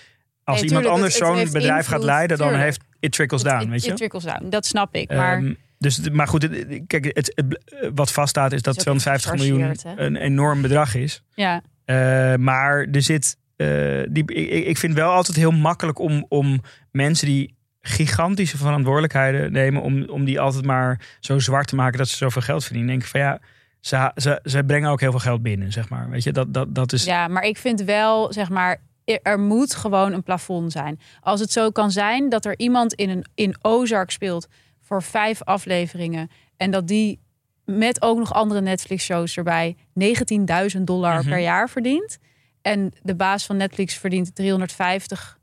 [0.43, 2.65] als Nee, iemand tuurlijk, anders zo'n bedrijf gaat leiden, dan tuurlijk.
[2.65, 3.91] heeft it trickles down, It- weet je?
[3.91, 5.09] it trickles down, dat snap ik.
[5.09, 6.49] Maar Ehm, dus, maar goed,
[6.87, 9.99] kijk, het, het- wat vaststaat is dat is ook 250 miljoen hè?
[10.05, 11.23] een enorm bedrag is.
[11.33, 13.37] ja, Eh, maar er zit.
[13.55, 13.67] eh,
[14.09, 16.61] die, ik, ik vind wel altijd heel makkelijk om, om
[16.91, 19.81] mensen die gigantische verantwoordelijkheden nemen.
[19.81, 22.89] Om, om die altijd maar zo zwart te maken dat ze zoveel geld verdienen.
[22.91, 23.39] Denk ik van ja,
[23.79, 26.09] ze, ze, ze brengen ook heel veel geld binnen, zeg maar.
[26.09, 27.03] Weet je, dat, dat, dat is.
[27.05, 30.99] Ja, maar ik vind wel, zeg maar, er- er moet gewoon een plafond zijn.
[31.21, 34.47] Als het zo kan zijn dat er iemand in, een, in Ozark speelt
[34.91, 37.19] voor vijf afleveringen en dat die
[37.65, 41.29] met ook nog andere Netflix-shows erbij 19.000 dollar Mhm.
[41.29, 42.17] per jaar verdient.
[42.61, 45.37] En de baas van Netflix verdient 350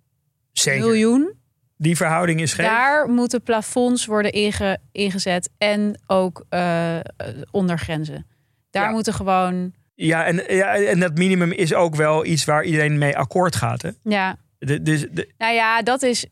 [0.53, 0.81] zeker.
[0.87, 1.33] miljoen.
[1.77, 2.67] Die verhouding is geen.
[2.67, 7.03] Daar moeten plafonds worden inge- ingezet en ook eh, eh,
[7.51, 8.27] ondergrenzen.
[8.71, 8.91] Daar Ja.
[8.91, 13.17] moeten gewoon, Ja en, ja, en dat minimum is ook wel iets waar iedereen mee
[13.17, 13.83] akkoord gaat.
[13.83, 13.91] Hè?
[14.03, 16.27] ja, De, dus, de, Nou ja, dat is,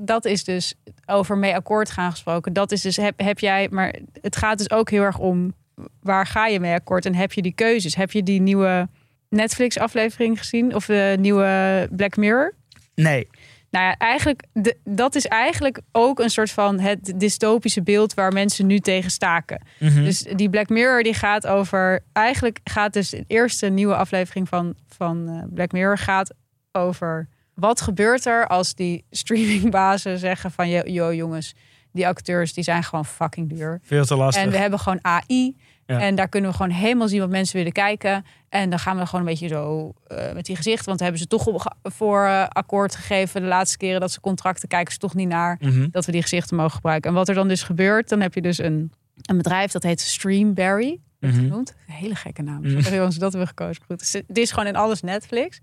[0.00, 0.74] dat is dus
[1.06, 2.52] over mee akkoord gaan gesproken.
[2.52, 5.54] Dat is dus, heb, heb jij, maar het gaat dus ook heel erg om
[6.00, 7.94] waar ga je mee akkoord en heb je die keuzes?
[7.94, 8.88] Heb je die nieuwe
[9.28, 12.54] Netflix-aflevering gezien of de nieuwe Black Mirror?
[12.94, 13.28] nee.
[13.74, 18.32] Nou ja, eigenlijk, de, dat is eigenlijk ook een soort van het dystopische beeld waar
[18.32, 19.60] mensen nu tegen staken.
[19.78, 20.04] Mhm.
[20.04, 22.04] Dus die Black Mirror die gaat over.
[22.12, 26.34] Eigenlijk gaat dus de eerste nieuwe aflevering van, van eh, Black Mirror gaat
[26.72, 27.28] over.
[27.54, 31.54] Wat gebeurt er als die streamingbazen zeggen van yo jongens,
[31.92, 33.80] die acteurs die zijn gewoon fucking duur.
[33.82, 34.42] Veel te lastig.
[34.44, 35.56] En we hebben gewoon AI.
[35.86, 36.00] Ja.
[36.00, 38.24] En daar kunnen we gewoon helemaal zien wat mensen willen kijken.
[38.48, 40.86] En dan gaan we gewoon een beetje zo eh, met die gezicht.
[40.86, 41.46] Want hebben ze toch
[41.82, 43.40] voor eh, akkoord gegeven.
[43.40, 45.88] De laatste keren dat ze contracten kijken ze toch niet naar Mhm.
[45.90, 47.10] dat we die gezichten mogen gebruiken.
[47.10, 48.92] En wat er dan dus gebeurt, dan heb je dus een,
[49.22, 51.00] een bedrijf dat heet Streamberry.
[51.18, 51.44] Werd Mhm.
[51.44, 51.74] genoemd.
[51.86, 52.64] Een hele gekke naam.
[52.68, 53.82] Sorry jongens, dat hebben we gekozen.
[53.86, 55.60] Goed, het is gewoon in alles Netflix.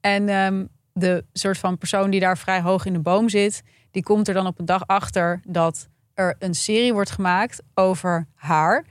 [0.00, 0.64] En ehm,
[0.94, 4.34] de soort van persoon die daar vrij hoog in de boom zit, die komt er
[4.34, 8.84] dan op een dag achter dat er een serie wordt gemaakt over haar.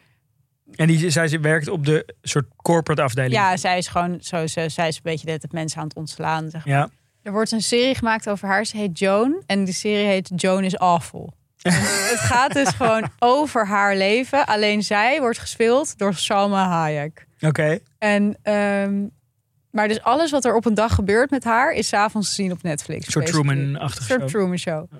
[0.76, 3.34] En die, zij ze werkt op de soort corporate afdeling.
[3.34, 5.96] Ja, zij is gewoon zo, ze, zij is een beetje net het mensen aan het
[5.96, 6.50] ontslaan.
[6.50, 6.76] Zeg maar.
[6.76, 6.90] Ja.
[7.22, 8.66] Er wordt een serie gemaakt over haar.
[8.66, 9.44] Ze heet Joan.
[9.46, 11.34] En die serie heet Joan is Awful.
[11.64, 14.46] Het gaat dus gewoon over haar leven.
[14.46, 17.28] Alleen zij wordt gespeeld door Salma Hayek.
[17.40, 17.80] Oké.
[17.98, 19.08] En, ehm,
[19.74, 21.72] maar dus alles wat er op een dag gebeurt met haar...
[21.72, 23.06] is 's avonds te zien op Netflix.
[23.06, 23.26] Een soort.
[23.26, 24.30] Truman-achtig soort show.
[24.30, 24.92] Truman Show.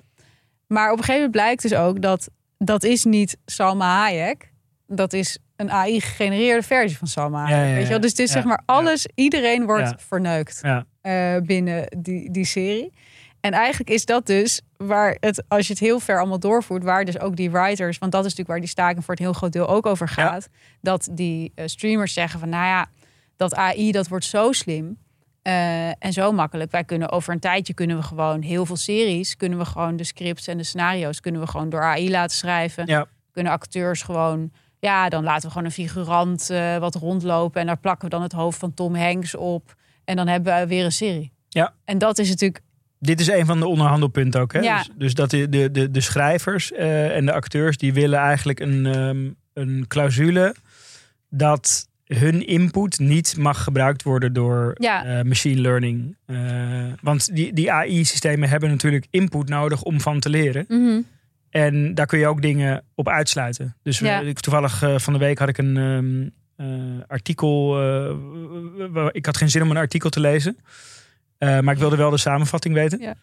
[0.66, 2.28] Maar op een gegeven moment blijkt dus ook dat...
[2.58, 4.52] dat is niet Salma Hayek.
[4.86, 7.56] Dat is een AI-gegenereerde versie van Salma Hayek.
[7.56, 7.74] Ja, ja, ja.
[7.74, 8.00] Weet je wel?
[8.00, 9.06] Dus het is zeg maar alles...
[9.14, 10.60] Iedereen wordt verneukt
[11.00, 12.92] eh, binnen die, die serie.
[13.40, 17.04] En eigenlijk is dat dus waar het, als je het heel ver allemaal doorvoert, waar
[17.04, 19.52] dus ook die writers, want dat is natuurlijk waar die staking voor het heel groot
[19.52, 20.48] deel ook over gaat,
[20.80, 22.86] dat die eh, streamers zeggen van, nou ja,
[23.36, 24.98] dat AI dat wordt zo slim
[25.42, 26.70] eh, en zo makkelijk.
[26.70, 30.04] Wij kunnen over een tijdje kunnen we gewoon heel veel series, kunnen we gewoon de
[30.04, 32.86] scripts en de scenario's kunnen we gewoon door AI laten schrijven.
[32.86, 33.06] Ja.
[33.32, 37.78] Kunnen acteurs gewoon ja, dan laten we gewoon een figurant eh, wat rondlopen en daar
[37.78, 39.74] plakken we dan het hoofd van Tom Hanks op
[40.04, 41.32] en dan hebben we weer een serie.
[41.48, 41.74] Ja.
[41.84, 42.62] En dat is natuurlijk
[42.98, 44.52] Dit is een van de onderhandelpunten ook.
[44.52, 44.58] Hè?
[44.58, 44.76] Ja.
[44.76, 48.86] Dus, dus dat de, de, de, schrijvers eh, en de acteurs die willen eigenlijk een,
[48.86, 50.54] ehm, een clausule
[51.28, 55.04] dat hun input niet mag gebruikt worden door Ja.
[55.04, 56.16] eh, machine learning.
[56.26, 56.36] Eh,
[57.02, 60.64] want die, die AI-systemen hebben natuurlijk input nodig om van te leren.
[60.68, 61.00] Mhm.
[61.50, 63.76] En daar kun je ook dingen op uitsluiten.
[63.82, 64.32] Dus Ja.
[64.32, 66.66] toevallig eh, van de week had ik een eh,
[67.06, 67.76] artikel.
[69.12, 70.56] ik had geen zin om een artikel te lezen.
[71.48, 73.00] Eh, maar ik wilde wel de samenvatting weten.
[73.00, 73.14] Ja.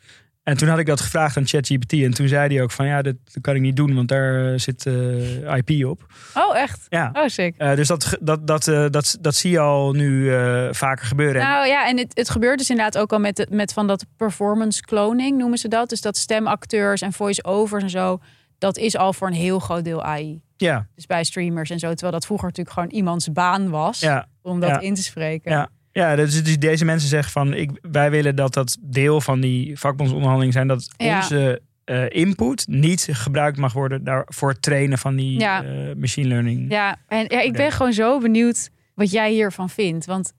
[0.43, 1.93] En toen had ik dat gevraagd aan ChatGPT.
[1.93, 4.59] En toen zei hij ook van ja, dat, kan ik niet doen, want daar eh,
[4.59, 6.05] zit eh, IP op.
[6.33, 6.85] Oh, echt?
[6.89, 7.09] Ja.
[7.13, 7.59] Oh, sick.
[7.59, 10.31] Dus dat, dat, dat, dat, dat zie je al nu
[10.71, 11.41] vaker gebeuren.
[11.41, 14.05] En- Nou ja, en het, het gebeurt dus inderdaad ook al met, met van dat
[14.17, 15.89] performance cloning noemen ze dat.
[15.89, 18.19] Dus dat stemacteurs en voice-overs en zo,
[18.57, 20.41] dat is al voor een heel groot deel AI.
[20.57, 21.87] ja, Dus bij streamers en zo.
[21.89, 24.79] Terwijl dat vroeger natuurlijk gewoon iemands baan was ja, om dat ja.
[24.79, 25.51] in te spreken.
[25.51, 25.69] Ja.
[25.91, 29.79] Ja dus, dus deze mensen zeggen van ik, wij willen dat dat deel van die
[29.79, 31.17] vakbondsonderhandeling zijn dat Ja.
[31.17, 35.63] onze eh, input niet gebruikt mag worden daar, voor het trainen van die Ja.
[35.63, 36.71] eh, machine learning.
[36.71, 40.05] Ja, en ja, ik ben gewoon zo benieuwd wat jij hiervan vindt.
[40.05, 40.33] Want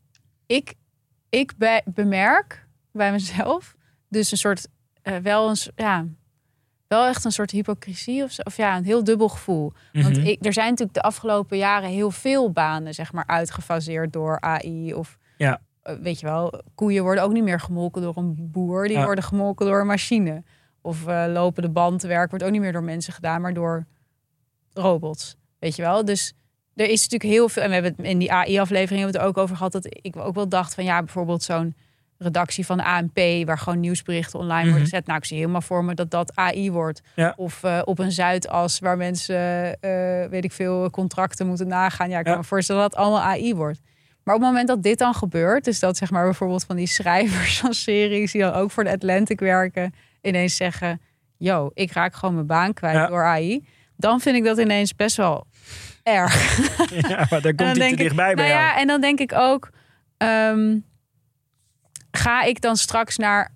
[0.47, 0.75] ik,
[1.29, 3.75] ik be- bemerk bij mezelf
[4.09, 4.69] dus een soort,
[5.03, 6.07] eh, wel een, s- ja,
[6.89, 8.43] wel echt een soort hypocrisie of zo.
[8.43, 9.73] Of ja, een heel dubbel gevoel.
[9.93, 10.27] Want Mhm.
[10.27, 14.95] ik, er zijn natuurlijk de afgelopen jaren heel veel banen, zeg maar, uitgefaseerd door AI.
[14.95, 15.61] Of Ja.
[15.83, 18.87] eh, weet je wel, koeien worden ook niet meer gemolken door een boer.
[18.89, 19.05] Die Ja.
[19.05, 20.43] worden gemolken door een machine.
[20.81, 23.87] Of eh lopende bandwerk wordt ook niet meer door mensen gedaan, maar door
[24.73, 25.37] robots.
[25.59, 26.05] Weet je wel?
[26.05, 26.33] Dus
[26.75, 27.63] er is natuurlijk heel veel.
[27.63, 29.73] En we hebben het in die AI-aflevering hebben we het ook over gehad.
[29.73, 31.75] Dat ik ook wel dacht van ja, bijvoorbeeld zo'n
[32.19, 34.69] redactie van de ANP, waar gewoon nieuwsberichten online Mhm.
[34.71, 35.07] worden gezet.
[35.07, 37.01] Nou, ik zie helemaal voor me dat dat AI wordt.
[37.15, 37.33] Ja.
[37.37, 39.35] Of eh, op een Zuidas waar mensen,
[40.31, 42.09] weet ik veel, contracten moeten nagaan.
[42.11, 43.81] Ja, ik kan me voorstellen dat het allemaal AI wordt.
[44.25, 46.87] Maar op het moment dat dit dan gebeurt, dus dat zeg maar bijvoorbeeld van die
[46.87, 51.01] schrijvers van series die dan ook voor de Atlantic werken, ineens zeggen:
[51.37, 53.07] Yo, ik raak gewoon mijn baan kwijt Ja.
[53.07, 53.67] door AI.
[53.97, 55.47] Dan vind ik dat ineens best wel
[56.03, 56.57] erg.
[57.09, 59.33] ja, maar daar komt hij te ik, dichtbij bij nou ja, en dan denk ik
[59.33, 59.71] ook,
[60.17, 60.79] ehm,
[62.11, 63.55] ga ik dan straks naar.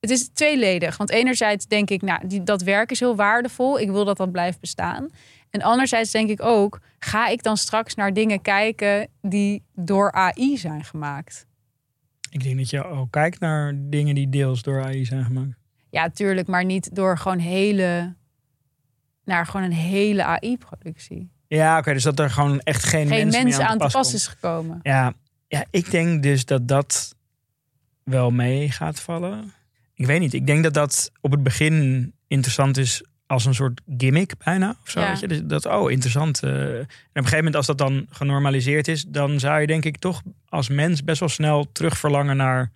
[0.00, 0.96] Het is tweeledig.
[0.96, 3.80] Want enerzijds denk ik, nou, die, dat werk is heel waardevol.
[3.80, 5.08] Ik wil dat dat blijft bestaan.
[5.54, 10.58] En anderzijds denk ik ook, ga ik dan straks naar dingen kijken die door AI
[10.58, 11.46] zijn gemaakt?
[12.30, 15.56] Ik denk dat je ook kijkt naar dingen die deels door AI zijn gemaakt.
[15.90, 18.14] Ja, tuurlijk, maar niet door gewoon hele.
[19.24, 21.30] naar gewoon een hele AI-productie.
[21.46, 24.80] Ja, oké, dus dat er gewoon echt geen, Geen mensen, aan te pas is gekomen.
[24.82, 25.12] Ja,
[25.48, 27.14] ja, ik denk dus dat dat
[28.02, 29.52] wel mee gaat vallen.
[29.94, 30.34] Ik weet niet.
[30.34, 34.76] Ik denk dat dat op het begin interessant is als een soort gimmick bijna.
[34.82, 35.08] Of zo, Ja.
[35.08, 35.26] weet je?
[35.28, 36.42] Dus Dat, oh, interessant.
[36.42, 36.50] eh.
[36.52, 39.04] en op een gegeven moment als dat dan genormaliseerd is...
[39.08, 42.70] dan zou je denk ik toch als mens best wel snel terug verlangen naar...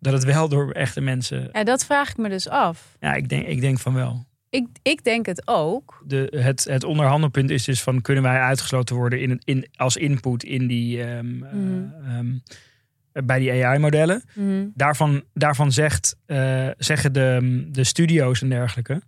[0.00, 1.48] dat het wel door echte mensen...
[1.52, 2.96] Ja, dat vraag ik me dus af.
[3.00, 4.26] Ja, ik denk, ik denk van wel.
[4.50, 6.02] Ik, ik denk het ook.
[6.06, 8.00] De, het, het onderhandelpunt is dus van...
[8.00, 11.02] kunnen wij uitgesloten worden in, in, als input in die...
[11.02, 11.84] ehm, eh, Mhm.
[12.06, 12.26] ehm,
[13.26, 14.22] bij die AI-modellen.
[14.74, 19.02] daarvan, daarvan zegt, eh, zeggen de, de studio's en dergelijke.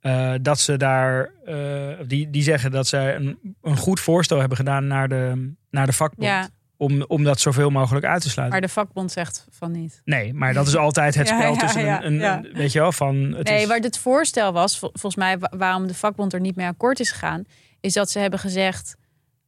[0.00, 4.56] Eh, dat ze daar, eh, die, die zeggen dat zij een, een goed voorstel hebben
[4.56, 6.28] gedaan naar de, naar de vakbond.
[6.28, 8.58] Ja, Om, om dat zoveel mogelijk uit te sluiten.
[8.58, 10.00] maar de vakbond zegt van niet.
[10.04, 12.92] Nee, maar dat is altijd het spel ja, tussen ja, een, een, weet je wel,
[12.92, 16.32] van het nee, is, waar het voorstel was, vol- volgens mij wa- waarom de vakbond
[16.32, 17.44] er niet mee akkoord is gegaan,
[17.80, 18.96] is dat ze hebben gezegd,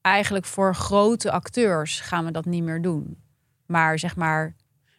[0.01, 3.19] eigenlijk voor grote acteurs gaan we dat niet meer doen.
[3.67, 4.55] Maar zeg maar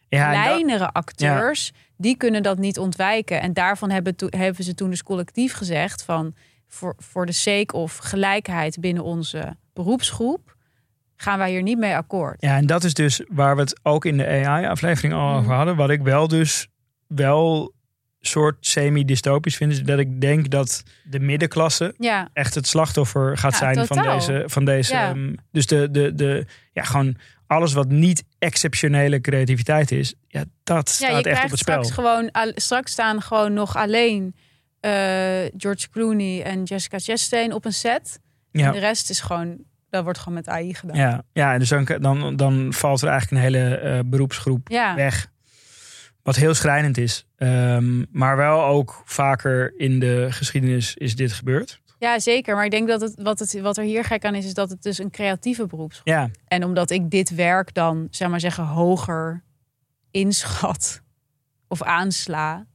[0.08, 1.72] dat- kleinere acteurs,
[2.02, 3.40] die kunnen dat niet ontwijken.
[3.40, 6.34] En daarvan hebben, to- hebben ze toen dus collectief gezegd van
[6.68, 10.56] voor, voor de sake of gelijkheid binnen onze beroepsgroep
[11.16, 12.36] gaan wij hier niet mee akkoord.
[12.42, 15.38] Ja, en dat is dus waar we het ook in de AI-aflevering al Mhm.
[15.38, 15.76] over hadden.
[15.76, 16.68] Wat ik wel dus
[17.06, 17.72] wel
[18.20, 23.52] soort semi-dystopisch vind, is dat ik denk dat de middenklasse Ja, echt het slachtoffer gaat
[23.52, 24.42] Ja, zijn van deze.
[24.46, 25.08] Van deze Ja.
[25.08, 27.16] ehm, dus de, de, de, ja, gewoon
[27.52, 31.84] alles wat niet exceptionele creativiteit is, ja, dat ja staat echt op het spel.
[31.84, 34.34] straks gewoon straks staan gewoon nog alleen
[34.80, 34.90] eh,
[35.56, 38.18] George Clooney en Jessica Chastain op een set.
[38.52, 39.58] En de Ja, rest is gewoon,
[39.90, 40.96] dat wordt gewoon met AI gedaan.
[40.96, 44.94] ja, ja, en dus dan, dan, dan valt er eigenlijk een hele eh, beroepsgroep Ja.
[44.94, 45.30] weg.
[46.22, 47.26] Wat heel schrijnend is.
[47.36, 51.80] Ehm, maar wel ook vaker in de geschiedenis is dit gebeurd.
[52.02, 52.54] Ja, zeker.
[52.54, 54.70] Maar ik denk dat het wat, het, wat er hier gek aan is, is dat
[54.70, 58.64] het dus een creatieve beroepsgroep Ja, En omdat ik dit werk dan, zeg maar zeggen,
[58.64, 59.42] hoger
[60.10, 61.02] inschat
[61.68, 62.66] of aansla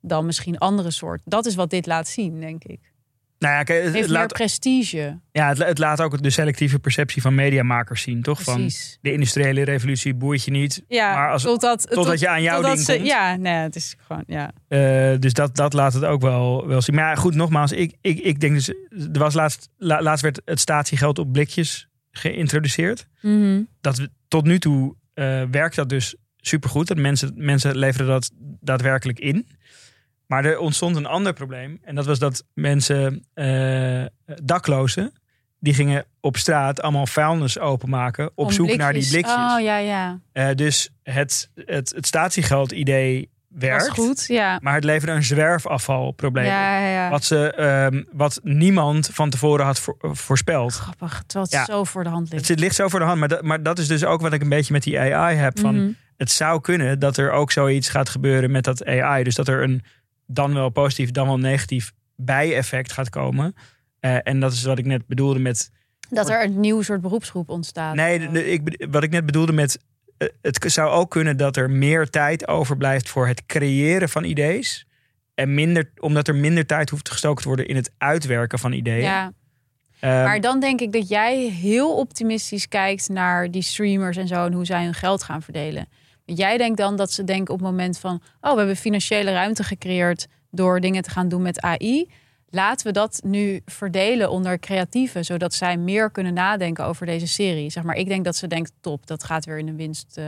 [0.00, 1.22] dan misschien andere soort.
[1.24, 2.92] Dat is wat dit laat zien, denk ik.
[3.38, 5.18] Nou ja, kijk, het, heeft het meer laat, prestige.
[5.32, 8.42] ja, het, het laat ook de selectieve perceptie van mediamakers zien, toch?
[8.42, 8.98] Van Precies.
[9.00, 10.82] de industriële revolutie boeit je niet.
[10.88, 13.06] Ja, maar als- totdat, totdat je aan jouw ding ze- komt.
[13.06, 14.50] Ja, nee, het is gewoon, ja.
[14.68, 16.94] Eh, dus dat, dat laat het ook wel, wel zien.
[16.94, 20.40] Maar ja, goed, nogmaals, ik, ik, ik denk dus, er was laatst, la- laatst werd
[20.44, 23.06] het statiegeld op blikjes geïntroduceerd.
[23.20, 23.62] Mhm.
[23.80, 26.86] Dat tot nu toe eh, werkt dat dus supergoed.
[26.86, 28.30] Dat mensen, mensen leveren dat
[28.60, 29.46] daadwerkelijk in.
[30.26, 31.78] Maar er ontstond een ander probleem.
[31.84, 34.04] En dat was dat mensen, eh,
[34.42, 35.12] daklozen,
[35.60, 39.34] die gingen op straat allemaal vuilnis openmaken op Om zoek naar die blikjes.
[39.34, 40.20] Oh ja, ja.
[40.32, 44.24] Eh, dus het, het, het statiegeld-idee Was werkt, goed.
[44.26, 44.58] Ja.
[44.62, 46.50] maar het leverde een zwerfafvalprobleem op.
[46.50, 47.10] Ja, ja, ja.
[47.10, 50.72] Wat, ze, ehm, wat niemand van tevoren had eh, voorspeld.
[50.72, 51.22] Grappig.
[51.26, 52.46] Terwijl het zo voor de hand Het ligt.
[52.46, 54.42] zit, ligt zo voor de hand, maar dat, maar dat is dus ook wat ik
[54.42, 55.58] een beetje met die AI heb.
[55.58, 55.90] Van, Mhm.
[56.16, 59.24] Het zou kunnen dat er ook zoiets gaat gebeuren met dat AI.
[59.24, 59.82] Dus dat er een
[60.26, 63.54] dan wel positief, dan wel negatief bijeffect gaat komen.
[64.00, 65.70] Eh, en dat is wat ik net bedoelde met.
[66.10, 67.94] Dat er een nieuw soort beroepsgroep ontstaat.
[67.94, 69.78] Nee, de- de- ik, wat ik net bedoelde met.
[70.18, 74.64] eh, Het zou ook kunnen dat er meer tijd overblijft voor het creëren van ideeën.
[75.34, 79.02] En minder, omdat er minder tijd hoeft gestoken te worden in het uitwerken van ideeën.
[79.02, 79.32] Ja,
[80.00, 84.46] Ehm, maar dan denk ik dat jij heel optimistisch kijkt naar die streamers en zo
[84.46, 85.88] en hoe zij hun geld gaan verdelen.
[86.26, 89.64] Jij denkt dan dat ze denken op het moment van, oh, we hebben financiële ruimte
[89.64, 92.10] gecreëerd door dingen te gaan doen met AI.
[92.48, 97.70] Laten we dat nu verdelen onder creatieven, zodat zij meer kunnen nadenken over deze serie.
[97.70, 100.16] Zeg maar, ik denk dat ze denkt, top, dat gaat weer in de winst.
[100.18, 100.24] eh,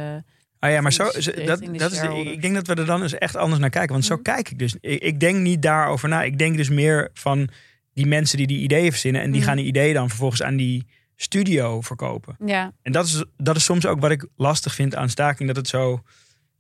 [0.61, 3.03] Ah ja, maar zo, de dat, dat is, de- ik denk dat we er dan
[3.03, 3.93] eens echt anders naar kijken.
[3.93, 4.23] Want zo Mhm.
[4.23, 4.77] kijk ik dus.
[4.81, 6.23] Ik, ik denk niet daarover na.
[6.23, 7.49] Ik denk dus meer van
[7.95, 9.23] die mensen die die ideeën verzinnen.
[9.23, 9.49] En die Mhm.
[9.49, 10.87] gaan die ideeën dan vervolgens aan die
[11.21, 12.37] studio verkopen.
[12.45, 15.49] ja, En dat is, dat is soms ook wat ik lastig vind aan staking.
[15.49, 16.03] Dat het zo...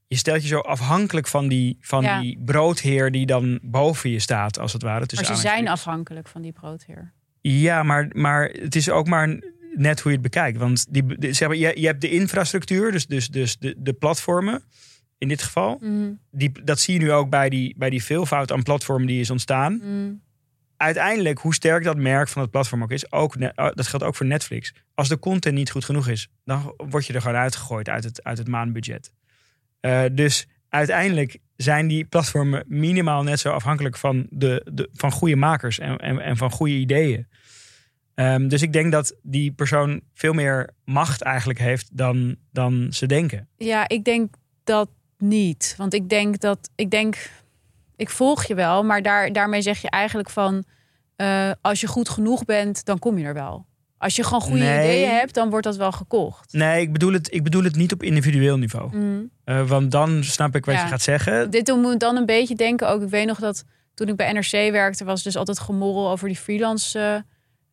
[0.07, 2.21] Je stelt je zo afhankelijk van die, van Ja.
[2.21, 4.99] die broodheer die dan boven je staat, als het ware.
[4.99, 7.13] maar tussen ze zijn afhankelijk van die broodheer.
[7.41, 9.41] Ja, maar, maar het is ook maar
[9.75, 10.59] net hoe je het bekijkt.
[10.59, 13.93] Want die, de- zeg maar, je, je hebt de infrastructuur, dus, dus, dus de, de
[13.93, 14.63] platformen
[15.19, 15.79] in dit geval.
[15.81, 19.21] Mhm, Die, dat zie je nu ook bij die, bij die veelvoud aan platformen die
[19.21, 19.73] is ontstaan.
[19.83, 20.13] mhm.
[20.79, 24.15] Uiteindelijk, hoe sterk dat merk van het platform ook is, ook, ne- dat geldt ook
[24.15, 24.75] voor Netflix.
[24.95, 28.25] Als de content niet goed genoeg is, dan word je er gewoon uitgegooid uit het,
[28.25, 29.13] uit het maandbudget.
[29.81, 35.79] Eh, dus uiteindelijk zijn die platformen minimaal net zo afhankelijk van, de, van goede makers
[35.79, 37.27] en, en, en van goede ideeën.
[38.15, 43.07] Ehm, dus ik denk dat die persoon veel meer macht eigenlijk heeft dan, dan ze
[43.07, 43.49] denken.
[43.57, 45.75] Ja, ik denk dat niet.
[45.77, 46.71] Want ik denk dat.
[46.75, 47.31] Ik denk.
[47.99, 50.65] Ik volg je wel, maar daar, daarmee zeg je eigenlijk van.
[51.17, 53.67] eh, als je goed genoeg bent, dan kom je er wel.
[53.99, 54.79] Als je gewoon goede Nee.
[54.79, 56.53] ideeën hebt, dan wordt dat wel gekocht.
[56.53, 58.97] Nee, ik bedoel het, ik bedoel het niet op individueel niveau.
[58.97, 59.31] Mm.
[59.45, 60.83] Eh, want dan snap ik wat Ja.
[60.83, 61.51] je gaat zeggen.
[61.51, 63.03] Dit doet me dan een beetje denken ook.
[63.03, 66.37] Ik weet nog dat toen ik bij NRC werkte, was dus altijd gemorrel over die
[66.37, 67.25] freelance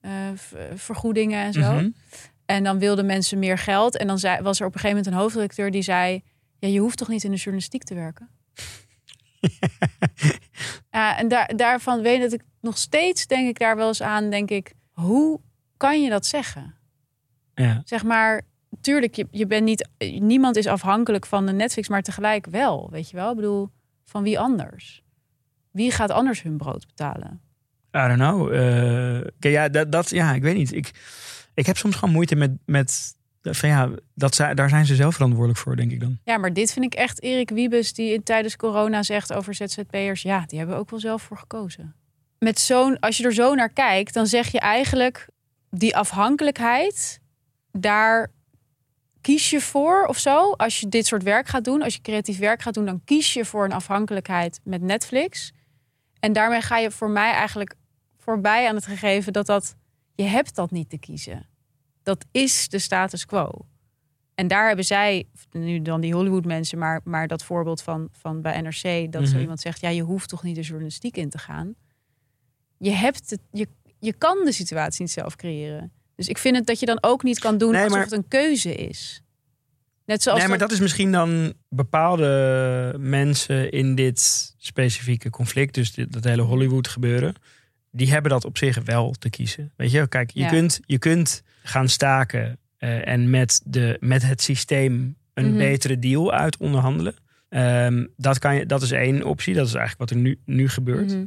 [0.01, 0.11] eh,
[0.75, 1.73] vergoedingen en zo.
[1.73, 1.89] Mhm.
[2.45, 3.97] En dan wilden mensen meer geld.
[3.97, 6.23] En dan zei, was er op een gegeven moment een hoofdredacteur die zei:
[6.59, 8.29] Ja, je hoeft toch niet in de journalistiek te werken?
[10.91, 14.01] ja, en daar, daarvan weet ik dat ik nog steeds denk ik daar wel eens
[14.01, 15.39] aan, denk ik, hoe
[15.77, 16.75] kan je dat zeggen?
[17.53, 17.81] Ja.
[17.85, 18.41] Zeg maar,
[18.81, 19.87] tuurlijk, je, je bent niet,
[20.19, 23.29] niemand is afhankelijk van de Netflix, maar tegelijk wel, weet je wel?
[23.29, 23.69] Ik bedoel,
[24.05, 25.03] van wie anders?
[25.71, 27.41] Wie gaat anders hun brood betalen?
[27.95, 28.53] I don't know.
[28.53, 30.73] Eh, ja, dat, dat, ja, ik weet niet.
[30.73, 30.91] Ik,
[31.53, 33.15] ik heb soms gewoon moeite met, met
[33.53, 36.17] van ja, dat, daar zijn ze zelf verantwoordelijk voor, denk ik dan.
[36.23, 40.21] Ja, maar dit vind ik echt Erik Wiebes die tijdens corona zegt over ZZP'ers.
[40.21, 41.95] Ja, die hebben ook wel zelf voor gekozen.
[42.39, 45.27] Met zo'n, als je er zo naar kijkt, dan zeg je eigenlijk
[45.69, 47.19] die afhankelijkheid,
[47.71, 48.31] daar
[49.21, 50.51] kies je voor of zo.
[50.51, 53.33] Als je dit soort werk gaat doen, als je creatief werk gaat doen, dan kies
[53.33, 55.51] je voor een afhankelijkheid met Netflix.
[56.19, 57.75] En daarmee ga je voor mij eigenlijk
[58.17, 59.75] voorbij aan het gegeven dat dat,
[60.15, 61.47] je hebt dat niet te kiezen.
[62.05, 63.49] Dat is de status quo.
[64.35, 68.41] En daar hebben zij, nu dan die Hollywood mensen, maar, maar dat voorbeeld van, van
[68.41, 69.39] bij NRC, dat zo Mhm.
[69.41, 71.75] iemand zegt, ja, je hoeft toch niet de journalistiek in te gaan.
[72.77, 73.67] Je hebt het, je,
[73.99, 75.91] je kan de situatie niet zelf creëren.
[76.15, 78.13] Dus ik vind het dat je dan ook niet kan doen Nee, alsof maar- het
[78.13, 79.21] een keuze is.
[80.05, 84.19] Net zoals nee, maar dat is misschien dan bepaalde mensen in dit
[84.57, 87.35] specifieke conflict, dus dit, dat hele Hollywood gebeuren,
[87.95, 89.71] die hebben dat op zich wel te kiezen.
[89.75, 90.49] Weet je, kijk, je, Ja.
[90.49, 95.57] kunt, je kunt gaan staken eh, en met, de, met het systeem een Mhm.
[95.57, 97.13] betere deal uit onderhandelen.
[97.49, 99.53] Ehm, dat, kan je, dat is één optie.
[99.53, 101.11] Dat is eigenlijk wat er nu, nu gebeurt.
[101.13, 101.25] Mhm.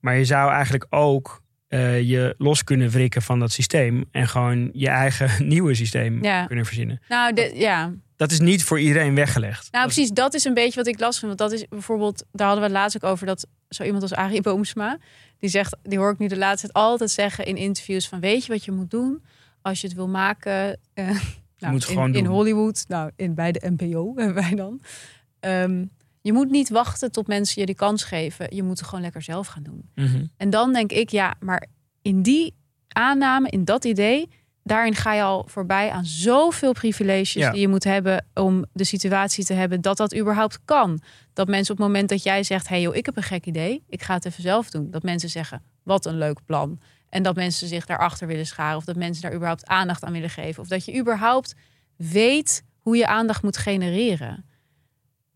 [0.00, 4.04] Maar je zou eigenlijk ook eh, je los kunnen wrikken van dat systeem.
[4.10, 6.46] En gewoon je eigen nieuwe systeem Ja.
[6.46, 7.00] kunnen verzinnen.
[7.08, 7.92] Nou, de, ja.
[8.16, 9.68] Dat is niet voor iedereen weggelegd.
[9.72, 11.38] Nou, precies, dat is een beetje wat ik last vind.
[11.38, 14.14] Want dat is bijvoorbeeld, daar hadden we het laatst ook over dat zo iemand als
[14.14, 14.98] Arie Boomsma,
[15.38, 18.44] die zegt, die hoor ik nu de laatste tijd altijd zeggen in interviews van, weet
[18.46, 19.22] je wat je moet doen
[19.62, 20.78] als je het wil maken?
[20.94, 21.04] eh,
[21.58, 22.24] nou, moet in, in.
[22.24, 24.80] Hollywood, nou, in, bij de NPO hebben wij dan.
[25.40, 25.84] Ehm,
[26.26, 28.54] je moet niet wachten tot mensen je die kans geven.
[28.54, 29.90] Je moet het gewoon lekker zelf gaan doen.
[29.94, 30.24] Mhm.
[30.36, 31.66] En dan denk ik, ja, maar
[32.02, 32.54] in die
[32.88, 34.28] aanname, in dat idee,
[34.62, 37.50] daarin ga je al voorbij aan zoveel privileges Ja.
[37.50, 41.00] die je moet hebben om de situatie te hebben dat dat überhaupt kan.
[41.32, 43.84] Dat mensen op het moment dat jij zegt, hey joh, ik heb een gek idee,
[43.88, 44.90] ik ga het even zelf doen.
[44.90, 46.80] Dat mensen zeggen, wat een leuk plan.
[47.08, 48.76] En dat mensen zich daarachter willen scharen.
[48.76, 50.62] Of dat mensen daar überhaupt aandacht aan willen geven.
[50.62, 51.54] Of dat je überhaupt
[51.96, 54.44] weet hoe je aandacht moet genereren.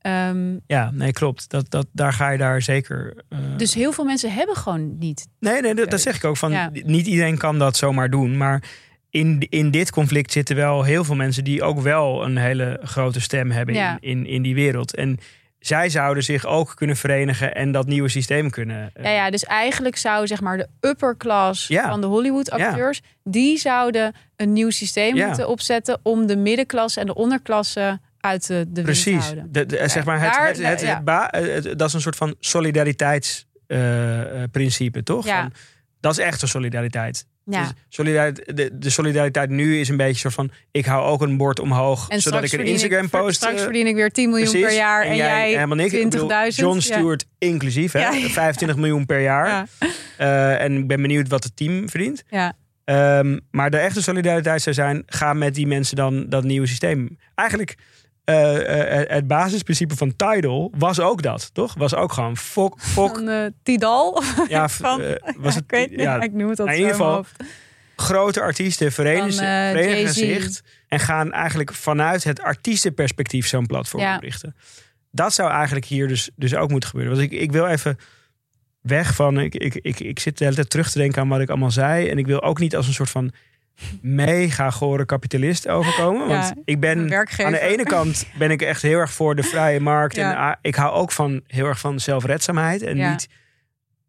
[0.00, 1.50] Ehm, Ja, nee, klopt.
[1.50, 3.14] Dat, dat, daar ga je daar zeker.
[3.28, 5.26] eh, dus heel veel mensen hebben gewoon niet.
[5.40, 6.36] Nee, nee dat, dat zeg ik ook.
[6.36, 6.70] Van, Ja.
[6.84, 8.36] Niet iedereen kan dat zomaar doen.
[8.36, 8.62] Maar
[9.10, 13.20] in, in dit conflict zitten wel heel veel mensen die ook wel een hele grote
[13.20, 13.98] stem hebben Ja.
[14.00, 14.94] in, in, in die wereld.
[14.94, 15.18] En
[15.58, 18.90] zij zouden zich ook kunnen verenigen en dat nieuwe systeem kunnen.
[18.94, 21.88] eh, Ja, ja, dus eigenlijk zou zeg maar de upper class Ja.
[21.88, 25.26] van de Hollywood acteurs, die zouden een nieuw systeem Ja.
[25.26, 29.22] moeten opzetten om de middenklasse en de onderklasse uit de, wind Precies.
[29.24, 29.52] houden.
[29.52, 30.94] De, de- zeg maar het, daar- het, het, ja.
[30.94, 32.34] het ba- het- dat is een soort van
[33.68, 35.26] solidariteitsprincipe, toch?
[35.26, 35.40] Ja.
[35.40, 35.52] Van,
[36.00, 37.26] dat is echt een solidariteit.
[37.44, 37.60] Ja.
[37.62, 40.50] Dus solidariteit de, de solidariteit nu is een beetje soort van...
[40.70, 43.34] ik hou ook een bord omhoog, En zodat ik een Instagram ik, post...
[43.36, 44.66] Straks eh, verdien ik weer 10 miljoen precies.
[44.66, 45.92] per jaar en, jij helemaal niks.
[45.92, 46.34] Ik bedoel, 20.000.
[46.48, 46.80] John Ja.
[46.80, 48.00] Stewart inclusief, hè?
[48.00, 48.28] Ja, ja.
[48.28, 49.46] 25 miljoen per jaar.
[49.46, 49.66] Ja.
[50.16, 52.22] Eh, en ik ben benieuwd wat het team verdient.
[52.30, 52.52] Ja.
[52.84, 55.02] Ehm, maar de echte solidariteit zou zijn...
[55.06, 57.18] ga met die mensen dan dat nieuwe systeem.
[57.34, 57.74] Eigenlijk...
[58.24, 61.74] eh, eh, het basisprincipe van Tidal was ook dat, toch?
[61.74, 63.14] Was ook gewoon fok, fok.
[63.16, 64.22] Van eh, Tidal.
[64.48, 67.02] Ja, van- eh, was het, ik weet niet, ja, ik noem het in ieder zo
[67.02, 67.46] in mijn geval-
[67.96, 74.02] grote artiesten verenigen, Van, eh, verenigen zich en gaan eigenlijk vanuit het artiestenperspectief zo'n platform
[74.02, 74.14] Ja.
[74.14, 74.56] oprichten.
[75.10, 77.16] Dat zou eigenlijk hier dus, dus ook moeten gebeuren.
[77.16, 77.96] Want ik, ik wil even
[78.80, 79.38] weg van.
[79.40, 81.70] Ik, ik, ik, ik zit de hele tijd terug te denken aan wat ik allemaal
[81.70, 82.08] zei.
[82.08, 83.32] En ik wil ook niet als een soort van
[84.00, 86.26] mega gore kapitalist overkomen.
[86.28, 87.44] Want ik ben werkgever.
[87.44, 90.16] aan de ene kant ben ik echt heel erg voor de vrije markt.
[90.16, 90.50] Ja.
[90.52, 92.82] En ik hou ook van heel erg van zelfredzaamheid.
[92.82, 93.10] En Ja.
[93.10, 93.28] niet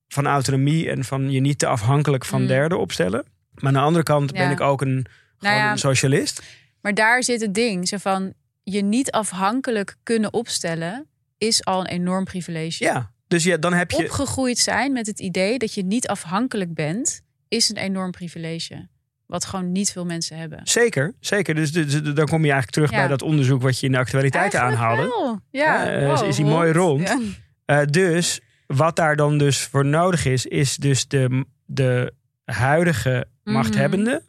[0.07, 2.47] van autonomie en van je niet te afhankelijk van Mm.
[2.47, 3.25] derden opstellen.
[3.53, 5.05] Maar aan de andere kant ben ik ook een,
[5.39, 5.71] ja.
[5.71, 6.41] een socialist.
[6.81, 7.87] Maar daar zit het ding.
[7.87, 8.33] Zo van
[8.63, 11.07] je niet afhankelijk kunnen opstellen
[11.37, 12.83] is al een enorm privilege.
[12.83, 13.97] Ja, dus ja, dan heb je...
[13.97, 18.87] Opgegroeid zijn met het idee dat je niet afhankelijk bent, is een enorm privilege.
[19.31, 20.59] Wat gewoon niet veel mensen hebben.
[20.63, 21.55] Zeker, zeker.
[21.55, 22.97] Dus, dus, dus dan kom je eigenlijk terug Ja.
[22.97, 25.09] bij dat onderzoek wat je in de actualiteiten Eigenlijk aanhaalde.
[25.09, 25.39] wel.
[25.51, 27.07] Ja, eh, wow, is die mooi rond.
[27.07, 27.19] Ja.
[27.65, 32.13] Eh, dus wat daar dan dus voor nodig is, is dus de, de
[32.45, 33.55] huidige Mhm.
[33.55, 34.23] machthebbenden,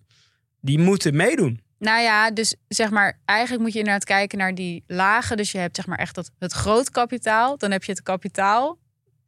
[0.61, 1.61] die moeten meedoen.
[1.79, 5.37] Nou ja, dus zeg maar, eigenlijk moet je inderdaad kijken naar die lagen.
[5.37, 7.59] Dus je hebt zeg maar echt dat, het groot kapitaal.
[7.59, 8.79] Dan heb je het kapitaal.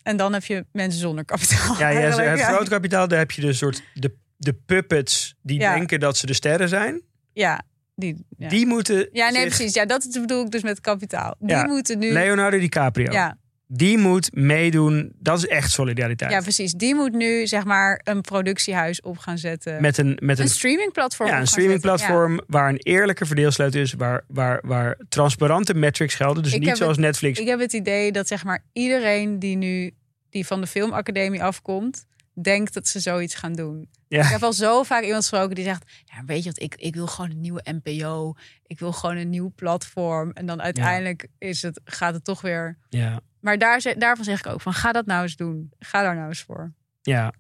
[0.03, 1.77] En dan heb je mensen zonder kapitaal.
[1.79, 4.15] Ja, ja, het grote kapitaal, daar heb je dus soort de,
[4.45, 5.75] de puppets die Ja.
[5.75, 7.03] denken dat ze de sterren zijn.
[7.33, 7.63] Ja,
[7.95, 8.49] die, ja.
[8.49, 9.75] Die moeten ja, nee, zich- precies.
[9.75, 11.35] Ja, dat bedoel ik dus met kapitaal.
[11.39, 11.65] Die Ja.
[11.67, 12.13] moeten nu.
[12.13, 13.13] Leonardo DiCaprio.
[13.13, 13.37] ja,
[13.67, 15.13] Die moet meedoen.
[15.19, 16.31] Dat is echt solidariteit.
[16.31, 16.73] ja, precies.
[16.73, 19.81] Die moet nu zeg maar een productiehuis op gaan zetten.
[19.83, 21.29] met een, met een een, streamingplatform.
[21.29, 23.93] ja, een streamingplatform waar een eerlijke verdeelsleutel is.
[23.93, 26.43] Waar, waar, waar transparante metrics gelden.
[26.43, 27.39] Dus Ik niet zoals het- Netflix.
[27.41, 29.91] Ik heb het idee dat zeg maar iedereen die nu
[30.31, 32.05] die van de filmacademie afkomt,
[32.43, 33.89] denkt dat ze zoiets gaan doen.
[34.09, 34.23] Ja.
[34.23, 36.95] Ik heb al zo vaak iemand gesproken die zegt: Ja, weet je wat, ik, ik
[36.95, 38.35] wil gewoon een nieuwe NPO.
[38.67, 40.31] Ik wil gewoon een nieuw platform.
[40.31, 42.79] En dan uiteindelijk is het, gaat het toch weer.
[42.89, 43.21] Ja.
[43.41, 45.73] Maar daar, daarvan zeg ik ook van: ga dat nou eens doen.
[45.79, 46.73] Ga daar nou eens voor.
[47.03, 47.33] Ja.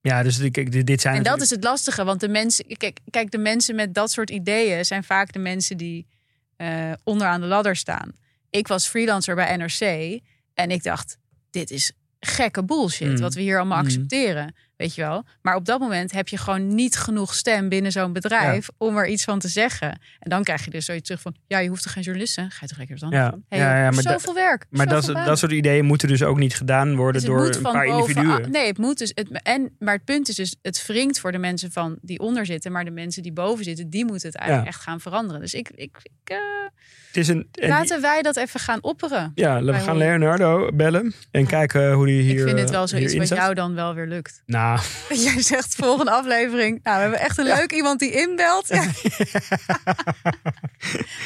[0.00, 3.00] Ja, dus dit dit zijn En dat natuurlijk- is het lastige, want de mensen, kijk,
[3.10, 6.06] kijk, de mensen met dat soort ideeën zijn vaak de mensen die
[6.56, 8.12] eh, onderaan de ladder staan.
[8.50, 10.20] Ik was freelancer bij NRC
[10.54, 11.18] en ik dacht:
[11.50, 11.92] dit is
[12.26, 13.20] gekke bullshit Mm.
[13.20, 13.84] wat we hier allemaal Mm.
[13.84, 15.24] accepteren, weet je wel.
[15.42, 19.06] Maar op dat moment heb je gewoon niet genoeg stem binnen zo'n bedrijf om er
[19.08, 19.90] iets van te zeggen.
[20.18, 22.40] En dan krijg je dus zoiets terug van: ja, je hoeft toch geen journalist te
[22.40, 22.52] zijn?
[22.52, 23.30] Ga je toch lekker wat anders Ja.
[23.30, 23.44] doen?
[23.48, 24.66] Hey, Ja, ja, maar zoveel werk.
[24.70, 27.62] Maar dat, zoveel dat soort ideeën moeten dus ook niet gedaan worden Dus door een
[27.62, 28.50] paar individuen.
[28.50, 29.12] Nee, het moet dus.
[29.14, 32.46] Het, en, maar het punt is dus, het wringt voor de mensen van die onder
[32.46, 32.72] zitten.
[32.72, 35.40] Maar de mensen die boven zitten, die moeten het eigenlijk echt gaan veranderen.
[35.40, 36.36] Dus ik, ik, ik eh,
[37.06, 39.32] Het is een, en laten wij dat even gaan opperen.
[39.34, 39.96] ja, we gaan.
[39.96, 43.38] Leonardo bellen en kijken hoe die hier ik vind het eh, wel zoiets hierin wat
[43.38, 44.42] jou dan wel weer lukt.
[44.46, 44.65] Nou,
[45.08, 46.80] Jij zegt volgende aflevering.
[46.82, 48.68] Nou, we hebben echt een leuk iemand die inbelt.
[48.68, 48.82] Ja.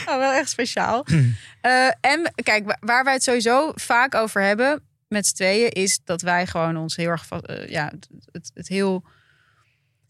[0.09, 1.05] oh, wel echt speciaal.
[1.61, 6.01] Eh, en kijk, wa- waar wij het sowieso vaak over hebben met z'n tweeën, is
[6.05, 9.05] dat wij gewoon ons heel erg eh, ja, het, het, het heel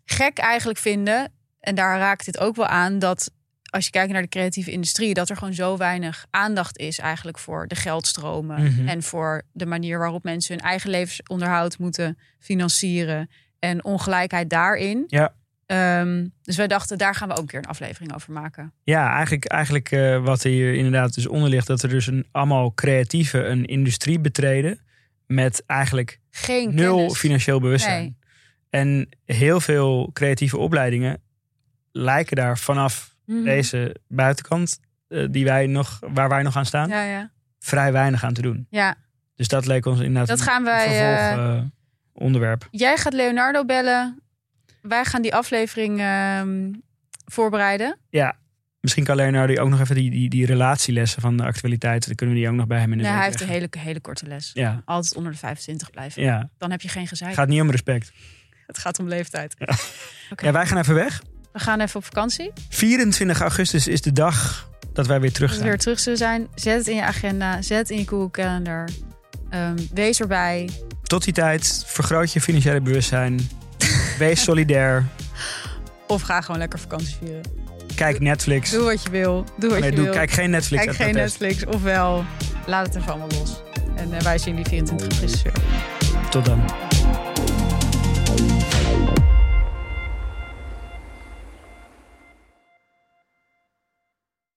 [0.04, 1.32] gek eigenlijk vinden.
[1.60, 3.30] En daar raakt dit ook wel aan dat
[3.70, 7.38] als je kijkt naar de creatieve industrie, dat er gewoon zo weinig aandacht is eigenlijk
[7.38, 8.88] voor de geldstromen Mhm.
[8.88, 15.04] en voor de manier waarop mensen hun eigen levensonderhoud moeten financieren en ongelijkheid daarin.
[15.06, 15.34] Ja.
[15.66, 18.72] Ehm, dus wij dachten, daar gaan we ook een keer een aflevering over maken.
[18.82, 22.74] ja, eigenlijk, eigenlijk eh, wat hier inderdaad dus onder ligt, dat er dus een, allemaal
[22.74, 24.80] creatieve een industrie betreden
[25.26, 27.18] met eigenlijk Geen nul kennis.
[27.18, 28.02] financieel bewustzijn.
[28.02, 28.16] Nee.
[28.70, 31.20] En heel veel creatieve opleidingen
[31.92, 33.44] lijken daar vanaf Mhm.
[33.44, 37.30] deze buitenkant, eh, die wij nog, waar wij nog aan staan, Ja, ja.
[37.58, 38.66] vrij weinig aan te doen.
[38.70, 38.94] ja,
[39.34, 40.86] Dus dat leek ons inderdaad dat gaan wij.
[40.88, 41.64] vervolg, eh, eh,
[42.12, 42.68] onderwerp.
[42.70, 44.20] jij gaat Leonardo bellen.
[44.82, 46.72] wij gaan die aflevering ehm,
[47.24, 47.98] voorbereiden.
[48.08, 48.36] Ja,
[48.80, 52.06] misschien kan Leonardo ook nog even die, die, die relatielessen van de actualiteit.
[52.06, 53.68] Dan kunnen we die ook nog bij hem in de Nee, hij heeft een hele,
[53.78, 54.50] hele korte les.
[54.54, 56.22] Ja, Altijd onder de 25 blijven.
[56.22, 56.50] ja.
[56.58, 57.30] Dan heb je geen gezeik.
[57.30, 58.12] Het gaat niet om respect.
[58.66, 59.54] Het gaat om leeftijd.
[59.58, 59.74] Ja.
[60.36, 61.22] Ja, wij gaan even weg.
[61.52, 62.52] We gaan even op vakantie.
[62.68, 65.64] 24 augustus is de dag dat wij weer terug zijn.
[65.64, 66.48] weer terug zullen zijn.
[66.54, 67.62] Zet het in je agenda.
[67.62, 68.88] Zet het in je Google Calendar.
[69.50, 70.68] Ehm, wees erbij.
[71.02, 73.48] Tot die tijd, vergroot je financiële bewustzijn.
[74.18, 75.04] Wees solidair.
[76.06, 77.42] Of ga gewoon lekker vakantie vieren.
[77.94, 78.70] Kijk Netflix.
[78.70, 79.44] Doe wat je wil.
[79.58, 80.14] Doe wat Nee, je doe, wil.
[80.14, 80.84] kijk geen Netflix.
[80.84, 81.14] Kijk geen.
[81.14, 81.64] Netflix.
[81.66, 82.24] Ofwel,
[82.66, 83.62] laat het even allemaal los.
[83.96, 85.52] En eh, wij zien die 24 augustus weer.
[86.30, 86.64] Tot dan.